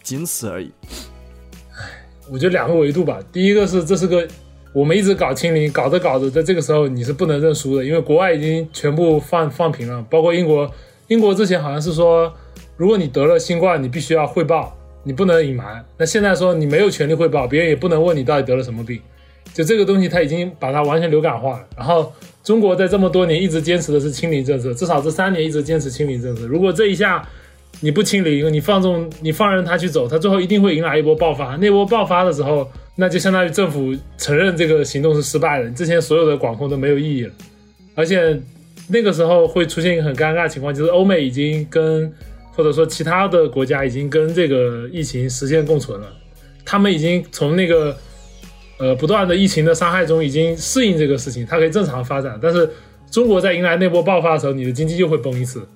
[0.02, 0.70] 仅此而已。
[2.28, 3.20] 我觉得两个维度吧。
[3.30, 4.26] 第一个是这是个
[4.72, 10.68] 我们一直搞清零，搞着搞着，在这个时候你是不能认输的，因为国外已经全部放放平了，包括英国。
[11.08, 12.34] 英国之前好像是说，
[12.76, 15.84] 如果你得了新冠，你必须要汇报，你不能隐瞒。
[15.96, 19.00] 那现在说你没有权利汇报，别人也不能问你到底得了什么病。
[19.56, 21.66] 就这个东西，它已经把它完全流感化了。
[21.78, 22.12] 然后
[22.44, 26.44] 中国在这么多年一直坚持的是清零政策，至少这三年一直坚持清零政策。
[26.46, 27.26] 如果这一下
[27.80, 31.56] 你不清零，你放纵，你放任它去走，它最后一定会迎来一波爆发。
[31.56, 37.32] 那波爆发的时候，那就相当于政府承认这个行动是失败的，之前所有的管控都没有意义了。
[37.94, 38.38] 而且
[38.88, 42.12] 那个时候会出现一个很尴尬情况，就是欧美已经跟
[42.52, 46.06] 或者说其他的国家已经跟这个疫情实现共存了，
[46.62, 47.96] 他们已经从那个
[48.78, 52.38] 呃不断的疫情的伤害中已经适应这个事情，它可以正常发展。
[52.42, 52.68] 但是
[53.10, 55.66] 中国在迎来那波爆发的时候，你的经济又会崩一次。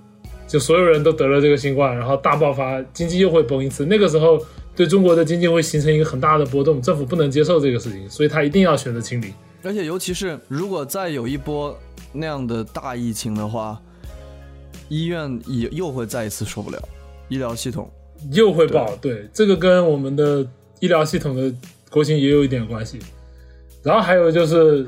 [0.46, 3.86] 就所有人都得了这个新冠，然后大爆发，经济又会崩一次。
[3.86, 4.44] 那个时候
[4.74, 9.32] 对中国的经济会形成一个很大的波动，政府不能接受这个事情，所以他一定要选择清零。
[9.62, 11.78] 而且尤其是如果再有一波
[12.12, 13.80] 那样的大疫情的话，
[14.88, 16.82] 医院也又会再一次受不了，
[17.28, 17.88] 医疗系统。
[18.32, 20.44] 又会爆，对这个跟我们的
[20.80, 21.54] 医疗系统的
[21.90, 22.98] 国情也有一点关系。
[23.82, 24.86] 然后还有就是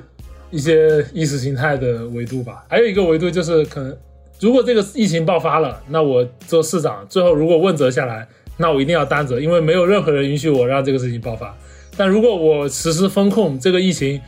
[0.51, 3.97] 一些意识形态的维度吧，还有一个维度就是可能，
[4.39, 8.29] 如果这个疫情爆发了，那我做市长，最后如果问责下来，
[8.59, 11.57] 那我一定要担责，因为没有任何人允许我让这个事情爆发。
[11.97, 14.21] 但如果我实施风控，这个疫情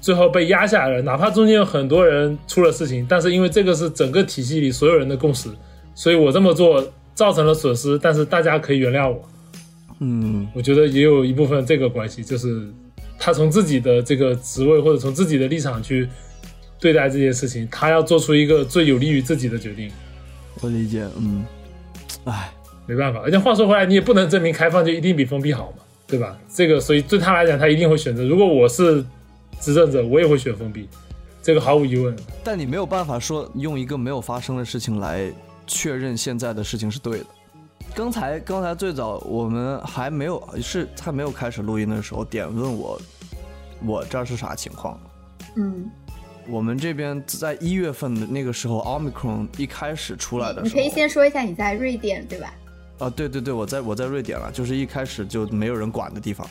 [0.00, 5.48] 最后被压下来了，哪怕中间有很多人出了事情，但是因为这个是整个体系里所有人的共识，
[5.94, 9.22] 所以我这么做造成了损失，但是大家可以原谅我。
[10.04, 12.68] 嗯我觉得也有一部分这个关系，就是
[13.18, 16.08] 他从自己的这个职位或者从自己的立场去
[16.80, 19.88] 对待这件事情，他要做出一个最有利于自己的决定。
[20.60, 21.44] 我理解，嗯，
[22.24, 22.52] 哎，
[22.86, 26.36] 没办法，而且话说回来，你也不能证明开放就一定比封闭好嘛，对吧？
[26.52, 28.24] 这个，所以对他来讲，他一定会选择。
[28.24, 29.04] 如果我是
[29.60, 30.88] 执政者，我也会选封闭，
[31.40, 32.16] 这个毫无疑问。
[32.42, 35.32] 但你没有办法说用一个没有发生的事情来
[35.66, 37.26] 确认现在的事情是对的。
[37.94, 43.00] 刚才刚才最早我们还没有是还没有开始录音的时候，点问我
[43.84, 44.98] 我这儿是啥情况。
[45.56, 45.90] 嗯，
[46.48, 52.54] 我们这边在一月份的那个时候，Omicron 一开始出来的时候，你可以先说一下你在瑞典对吧？
[52.98, 56.48] 啊，对对对，我在我在瑞典了，就是一开始就没有人管的地方，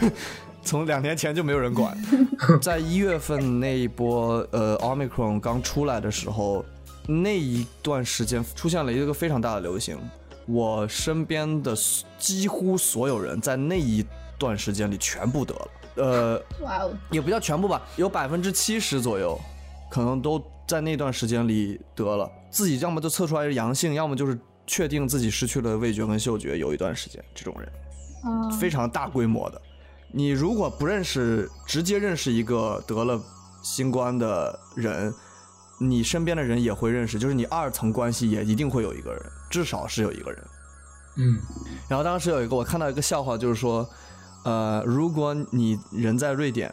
[0.62, 1.96] 从两年前就没有人管。
[2.60, 6.64] 在一月份那一波呃 Omicron 刚出来的时候，
[7.06, 9.96] 那一段时间出现了一个非常大的流行，
[10.46, 11.74] 我身边的
[12.18, 14.04] 几乎所有人在那一
[14.38, 19.38] 段时间里全部得了，呃，哇哦，也不叫全部吧，有百分之七十左右，
[19.90, 27.72] 可能都在那段时间里得了，自己要么就测出来是阳性，要么就是确定自己失去了味觉跟嗅觉，有一段时间，这种人。
[28.24, 29.60] 嗯，非常大规模的。
[30.12, 33.20] 你如果不认识，直接认识一个得了
[33.62, 35.12] 新冠的人，
[35.78, 40.44] 你身边的人也会认识，就是你二层关系也一定会有一个人，至少是有一个人。
[41.18, 41.38] 嗯，
[41.88, 43.88] 然后当时有一个我看到一个笑话，就是说，
[44.44, 46.70] 呃，如果你人在瑞典，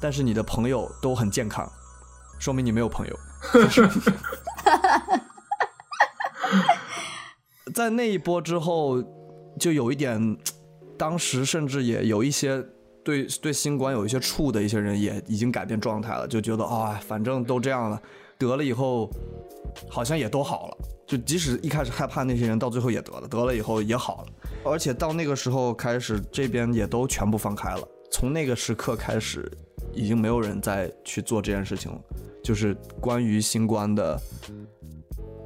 [0.00, 1.66] 但是你的朋友都很健康，
[2.38, 3.18] 说明你没有朋友。
[7.74, 9.02] 在那一波之后，
[9.58, 10.36] 就有一点，
[10.98, 12.62] 当时甚至也有一些
[13.04, 18.02] 对对新冠有一些怵的一些人也已经改变状态了，就觉得啊、反正都这样了，
[18.38, 19.10] 得了以后
[19.88, 20.78] 好像也都好了。
[21.06, 24.28] 就即使一开始害怕那些人，到最后也得了，得了以后也好了。
[24.64, 27.88] 而且到那个时候开始，这边也都全部放开了。
[28.10, 29.50] 从那个时刻开始，
[29.94, 31.98] 已经没有人再去做这件事情了，
[32.42, 34.20] 就是关于新冠的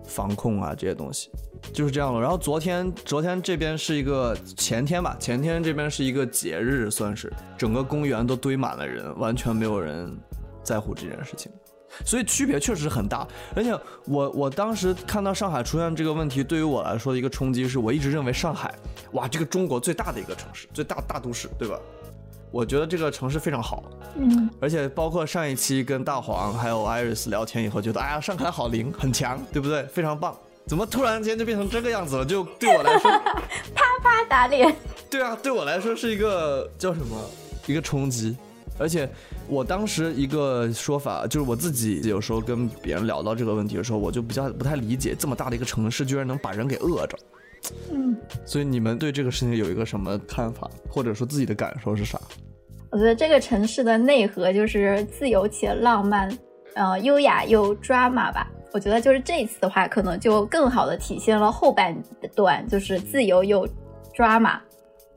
[0.05, 1.31] 防控啊这些东西，
[1.73, 2.21] 就是这样了。
[2.21, 10.13] 然后昨天，昨天这边是一个前天吧，前天这边是一个节日，算是整个公园都堆满了人，完全没有人
[10.65, 11.53] 在乎这件事情。
[12.05, 18.75] 所以区别确实很大，而且我我当时看到上海出现这个问题，对于我来说的一个冲击是，我一直认为上海，
[19.13, 21.79] 哇，这个中国最大的一个城市，最大大都市，对吧？
[22.51, 23.83] 我觉得这个城市非常好，
[24.17, 29.83] 嗯，而且包括上一期跟大黄还有 Iris 聊天以后，觉得哎呀，上海好灵，很强，对不对？
[29.85, 30.37] 非常棒。
[30.67, 32.25] 怎么突然间就变成这个样子了？
[32.25, 33.11] 就对我来说，
[33.75, 34.75] 啪打脸，
[35.11, 37.17] 对啊，对我来说是一个叫什么？
[37.67, 38.37] 一个冲击。
[38.79, 39.09] 而且
[39.49, 47.19] 我当时一个说法，就是我自己有时候跟别人聊到这个问题的时候，我就比较不太理解，这么大的一个城市居然能把人给饿着。
[47.93, 52.19] 嗯，所以你们对这个事情有一个什么看法，或者说自己的感受是啥？
[52.91, 56.29] 我觉得这个城市的内核就是自由且浪漫，
[56.75, 58.51] 呃，优雅又 drama 吧。
[58.73, 61.95] 我觉得就是这一次的话，可能就更好的体现了后半
[62.35, 63.69] 段，就是自由又
[64.17, 64.59] drama，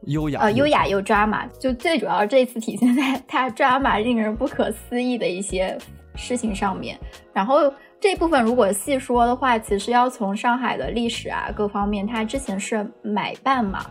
[0.05, 1.47] 优雅，呃，优雅又 drama。
[1.59, 5.77] 就最主要这一次体现在 它 drama 令人不可思议的一些
[6.15, 6.99] 事情上面。
[7.33, 13.85] 然后这部分如果细说的话，其实要从上海的历史啊各方面，它之前是买办嘛，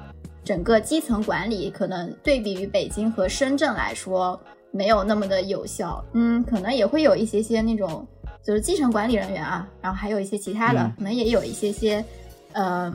[0.45, 4.39] 整个基层管理可能对比于北京和深圳来说
[4.71, 8.07] 没有那么的有效，嗯，可能也会有一些些那种
[8.43, 12.05] 就是基层管理人员啊，然后还有一些其他的，嗯可能也有一些些，
[12.53, 12.93] 嗯、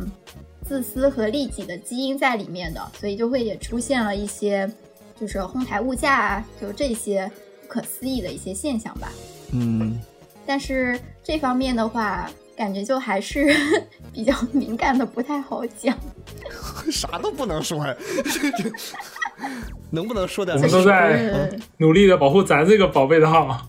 [0.69, 4.71] 自私和利己的基因在里面的，所以就会也出现了一些
[5.19, 7.29] 就是哄抬物价啊，就这些
[7.63, 9.11] 不可思议的一些现象吧。
[9.51, 9.99] 嗯，
[10.45, 13.51] 但是这方面的话，感觉就还是
[14.13, 15.97] 比较敏感的，不太好讲。
[16.91, 17.95] 啥都不能说呀，
[19.89, 23.67] 能不能说点我们都在嗯努力的保护咱这个宝贝的号。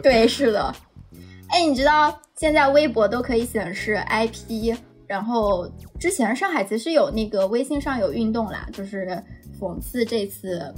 [0.00, 0.72] 对，是的。
[1.48, 4.74] 哎，你知道现在微博都可以显示 IP，
[5.12, 9.22] 然后之前上海其实有那个微信上有运动啦，就是
[9.60, 10.74] 讽刺这次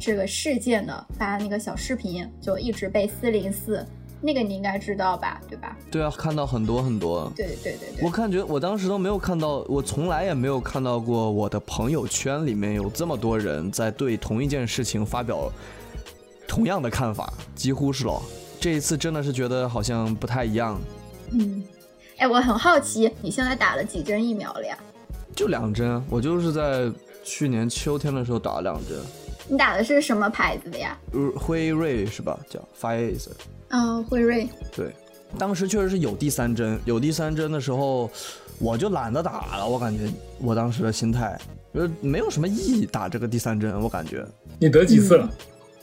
[0.00, 3.86] 这个事件的，发那个小视频，就一直被四零四，
[4.20, 5.78] 那个你应该知道吧，对吧？
[5.92, 7.32] 对啊，看到很多很多。
[7.36, 15.48] 对对对对我感觉我当时都没有看到，我从来也没有看到过我的朋友圈里面有这么多人在对同一件事情发表
[16.48, 18.20] 同样的看法，几乎是咯。
[18.58, 20.80] 这一次真的是觉得好像不太一样，
[21.30, 21.62] 嗯。
[22.18, 24.76] 哎，我很好奇，你现在打了几针疫苗了呀？
[25.36, 26.90] 就两针，我就是在
[27.22, 28.98] 去年秋天的时候打了两针，
[29.46, 30.98] 你打的是什么牌子的呀？
[31.12, 32.36] 呃辉瑞是吧？
[32.50, 33.30] 叫 Pfizer。
[33.68, 34.48] 嗯、辉瑞。
[34.74, 34.92] 对，
[35.38, 38.10] 当时确实是有第三针，有第三针的时候，
[38.58, 39.64] 我就懒得打了。
[39.64, 41.38] 我感觉我当时的心态，
[41.72, 44.26] 呃，没有什么意义打这个第三针，我感觉。
[44.58, 45.30] 你得几次了？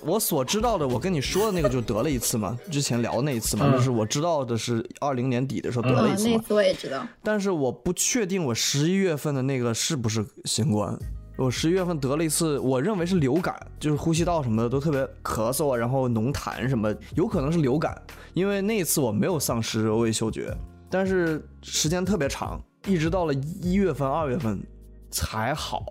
[0.06, 7.06] 我所知道的，我跟你说的那个就得了一次嘛，之前聊那一次嘛，嗯就是我知道的是二零年底的时候得了一嗯，次嘛，那次我也知道。
[7.24, 10.95] 但是我不确定我十一月份的那个是不是新冠。
[11.38, 17.99] 我十一月份得了一次，我认为是流感，就是呼吸道什么的都特别咳嗽啊，然后浓痰什么，有可能是流感，
[18.34, 20.56] 因为那一次我没有丧失味嗅觉，
[20.89, 24.62] 但是时间特别长，一直到了一月份、二月份
[25.10, 25.84] 才好。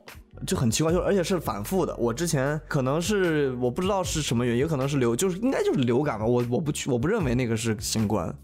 [0.47, 1.97] 就很奇怪，就而且是反复的。
[1.97, 6.25] 我之前可能是我不知道是什么原因，也可能是流，就是应该就是流感吧。
[6.25, 8.35] 我我不去，我不认为那个是新冠，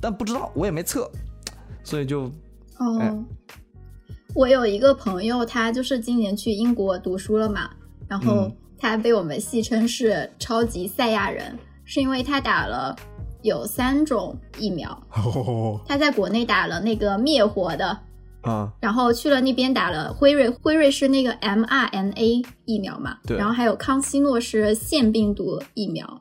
[0.00, 1.10] 但不知道，我也没测，
[1.84, 2.22] 所以就
[2.78, 3.14] 哦，哎
[4.34, 7.70] 我有一个朋友，他就是今年去英国读书了嘛，
[8.08, 12.96] 然后嗯他被我们戏称是超级赛亚人，是因为他打了
[13.42, 15.02] 有三种疫苗，
[15.86, 17.98] 他在国内打了那个灭活的，
[18.42, 26.20] 啊，然后去了那边打了辉瑞，辉瑞是那个 mRNA 疫苗嘛，对然后还有康希诺是腺病毒疫苗，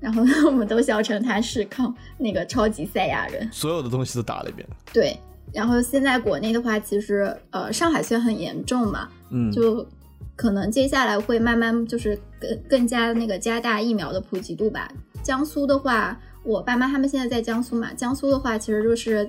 [0.00, 3.48] 然后 我们都笑称他是抗那个超级赛亚人。
[3.52, 4.68] 所有的东西都打了一遍。
[4.92, 5.18] 对，
[5.52, 9.86] 然后现在国内的话，其实呃上海虽然很严重嘛，嗯，就
[10.34, 14.90] 可能接下来会慢慢就是更更加那个加大疫苗的普及度吧。
[15.22, 19.28] 江苏的话，我爸妈他们现在在江苏嘛，江苏的话其实就是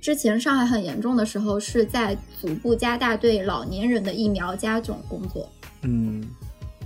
[0.00, 5.46] 之前上海很严重的时候，是在逐步加大对老年人的疫苗加种工作，
[5.82, 6.26] 嗯，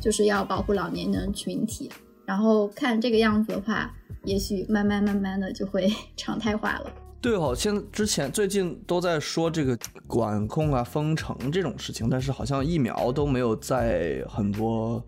[0.00, 1.90] 就是要保护老年人群体。
[2.26, 3.94] 然后看这个样子的话，
[4.24, 6.92] 也许慢慢慢慢的就会 常态化了。
[7.20, 15.02] 对哦，现在之前最近都在说这个管控啊、封城这种事情，但是好像疫苗都没有在很多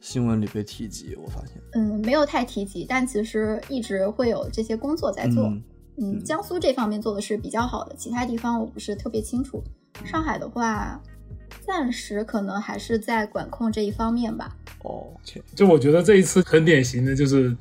[0.00, 1.16] 新闻里被提及。
[1.16, 5.44] 我发现，嗯，没有太提及，但其实一直会有这些工作在做。
[5.44, 5.62] 嗯
[6.00, 9.62] 嗯，江苏这方面做的是比较好的，其他地方我不是特别清楚。
[10.04, 11.00] 上海的话，
[11.66, 14.50] 暂时可能还是在管控这一方面吧。
[14.84, 15.06] 哦
[15.54, 17.54] 就我觉得这一次很典型的就是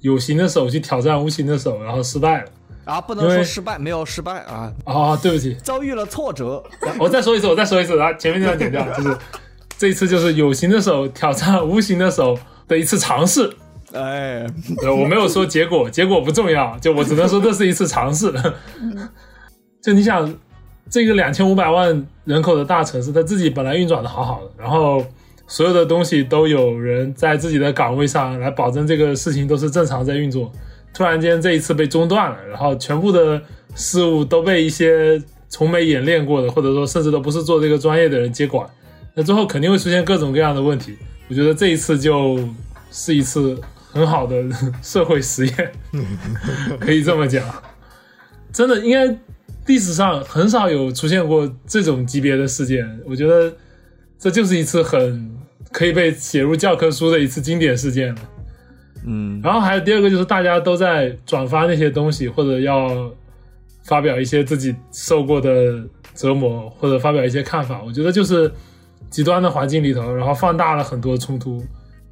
[0.00, 2.50] 有形的手去挑战无形的手，然后失败了。
[2.84, 6.62] 啊，不能说失败，没有失败啊，啊、对不起，遭遇了挫折。
[6.98, 9.18] 我再说一次，我再说一次，啊，前面这段剪掉，就是
[9.76, 13.50] 这一次就是有形的手挑战无形的手的一次尝试。
[13.92, 14.46] 哎，
[14.82, 18.32] 我没有说结果，结果不重要，就我只能说这是一次尝试。
[19.82, 20.34] 就你想，
[20.90, 25.04] 这个两千五百万人口的大城市，它自己本来运转的好好的，然后
[25.46, 30.52] 所有的东西都有人在自己的岗位上来保证这个事情都是正常在运作。
[30.92, 33.40] 突然间这一次被中断了，然后全部的
[33.74, 38.68] 事物都被一些从没演练过的，或者说甚至都不是做这个专业的人接管，
[39.14, 40.96] 那最后肯定会出现各种各样的问题。
[41.28, 42.38] 我觉得这一次就
[42.90, 43.58] 是一次
[43.98, 44.44] 很好的
[44.80, 45.72] 社会实验，
[46.78, 47.44] 可以这么讲。
[48.52, 49.18] 真的，应该
[49.66, 52.86] 历史上很少有出现过这种级别的事件。
[53.04, 53.52] 我觉得
[54.18, 55.36] 这就是一次很
[55.72, 58.20] 可以被写入教科书的一次经典事件了。
[59.04, 63.12] 嗯，然后还有第二个就是大家都在转发那些东西，或者要
[63.84, 65.82] 发表一些自己受过的
[66.14, 67.82] 折磨，或者发表一些看法。
[67.82, 68.50] 我觉得就是
[69.10, 71.62] 极端的环境里头，然后放大了很多冲突。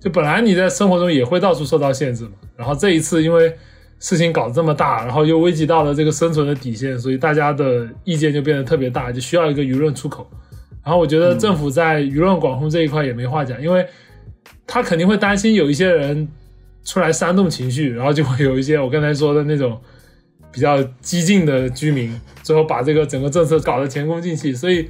[0.00, 3.52] 就本来你在生活中也会到处受到限制嘛，然后这一次因为
[3.98, 10.28] 事情搞得这么大，然后又危及到了这个生存的底线，所以大家的意见就变得特别大，就需要一个舆论出口。
[10.84, 13.84] 然后我觉得政府在舆论管控这一块也没话讲，因为
[14.66, 16.28] 他肯定会担心有一些人
[16.84, 19.80] 出来煽动情绪，然后就会有一些我刚才说的那种
[20.52, 24.88] 比较激进的居民，最后把这个整个政策搞得前功尽弃，所以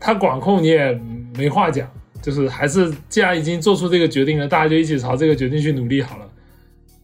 [0.00, 0.98] 他管控你也
[1.36, 1.90] 没话讲，
[2.22, 6.26] 就是还是既然已经做出这个决定了，大家就一起朝这个决定去努力好了。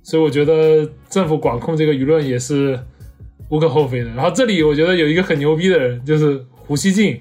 [0.03, 2.81] 所以我觉得政府管控这个舆论也是
[3.51, 4.07] 无可厚非的。
[4.11, 7.21] 然后这里我觉得有一个很牛逼的人，就是胡锡进，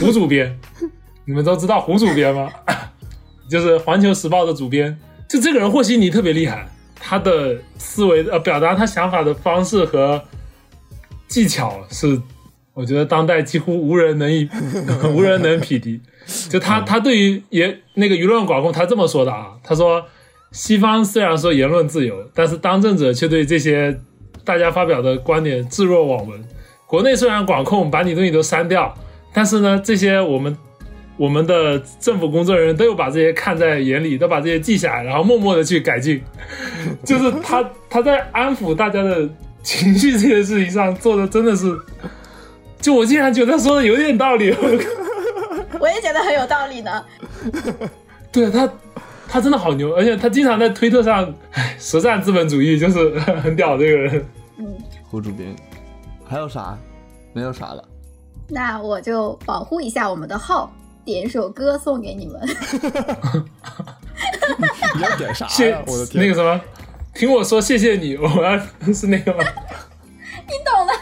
[0.00, 0.58] 胡主编，
[1.24, 2.50] 你们都知道胡主编吗？
[3.48, 4.98] 就是环球时报的主编。
[5.28, 10.20] 就这个人和稀泥特别厉害，他的思维呃表达他想法的方式和
[11.28, 12.20] 技巧是，
[12.80, 14.48] 我觉得当代几乎无人能以
[15.14, 16.00] 无人能匹敌。
[16.48, 20.02] 就他他对于言那个舆论管控，他这么说的啊，他说
[20.52, 23.94] 西方虽然说言论自由，但是当政者却对这些
[24.44, 26.42] 大家发表的观点置若罔闻。
[26.86, 28.94] 国内虽然管控把你东西都删掉，
[29.34, 30.56] 但是呢，这些我们
[31.16, 36.22] 我们的政府工作人员都有把这些看在眼里，都把这些记下来，然后默默的去改进。
[37.04, 39.28] 就是他他在安抚大家的
[39.62, 41.66] 情绪这件事情上做的真的是，
[42.80, 44.54] 就我竟然觉得说的有点道理。
[45.78, 47.04] 我也觉得很有道理呢。
[48.32, 48.68] 对他，
[49.28, 54.26] 他真的好牛，而且他经常在推特上，哎，实战资本主义就是很屌这个人。
[54.58, 54.76] 嗯，
[55.10, 55.54] 胡主编，
[56.28, 56.78] 还有啥？
[57.32, 57.84] 没有啥了。
[58.48, 60.72] 那我就保护一下我们的号，
[61.04, 62.40] 点一首歌送给你们。
[64.96, 65.82] 你要点啥谢呀？
[65.86, 66.22] 我的天！
[66.22, 66.60] 那个什么，
[67.14, 68.58] 听我说谢谢你，我要
[68.92, 69.44] 是那个吗？
[70.46, 70.92] 你懂的。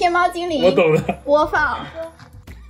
[0.00, 1.02] 天猫精灵，我懂了。
[1.26, 1.84] 播放，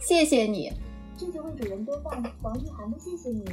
[0.01, 0.73] 谢谢你。
[1.17, 3.45] 这就为主人播放王一涵的《谢谢你》。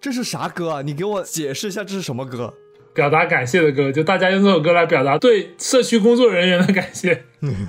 [0.00, 0.82] 这是啥歌啊？
[0.82, 2.54] 你给我解释一下这是什么歌？
[2.94, 7.24] 表达感谢的歌，就大家用这首歌来表达对社区工作人员的感谢，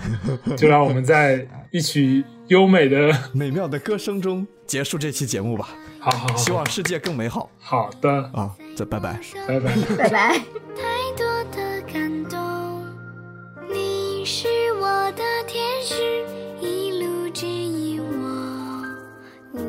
[0.55, 5.69] 就让我们在一曲优美的，美妙的歌声中结束这期节目吧。
[5.99, 8.55] 好好好，希望世界更美好好的，啊！
[8.75, 9.19] 再拜拜。
[9.47, 9.75] 拜拜。
[9.97, 11.62] 拜拜。
[14.23, 14.47] 你是
[14.79, 16.23] 我的天使，
[16.61, 18.81] 一路指引我。
[19.51, 19.59] 无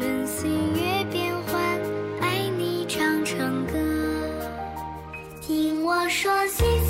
[0.00, 1.80] 论岁月变幻，
[2.20, 3.74] 爱你唱成歌。
[5.40, 6.83] 听我说，谢谢。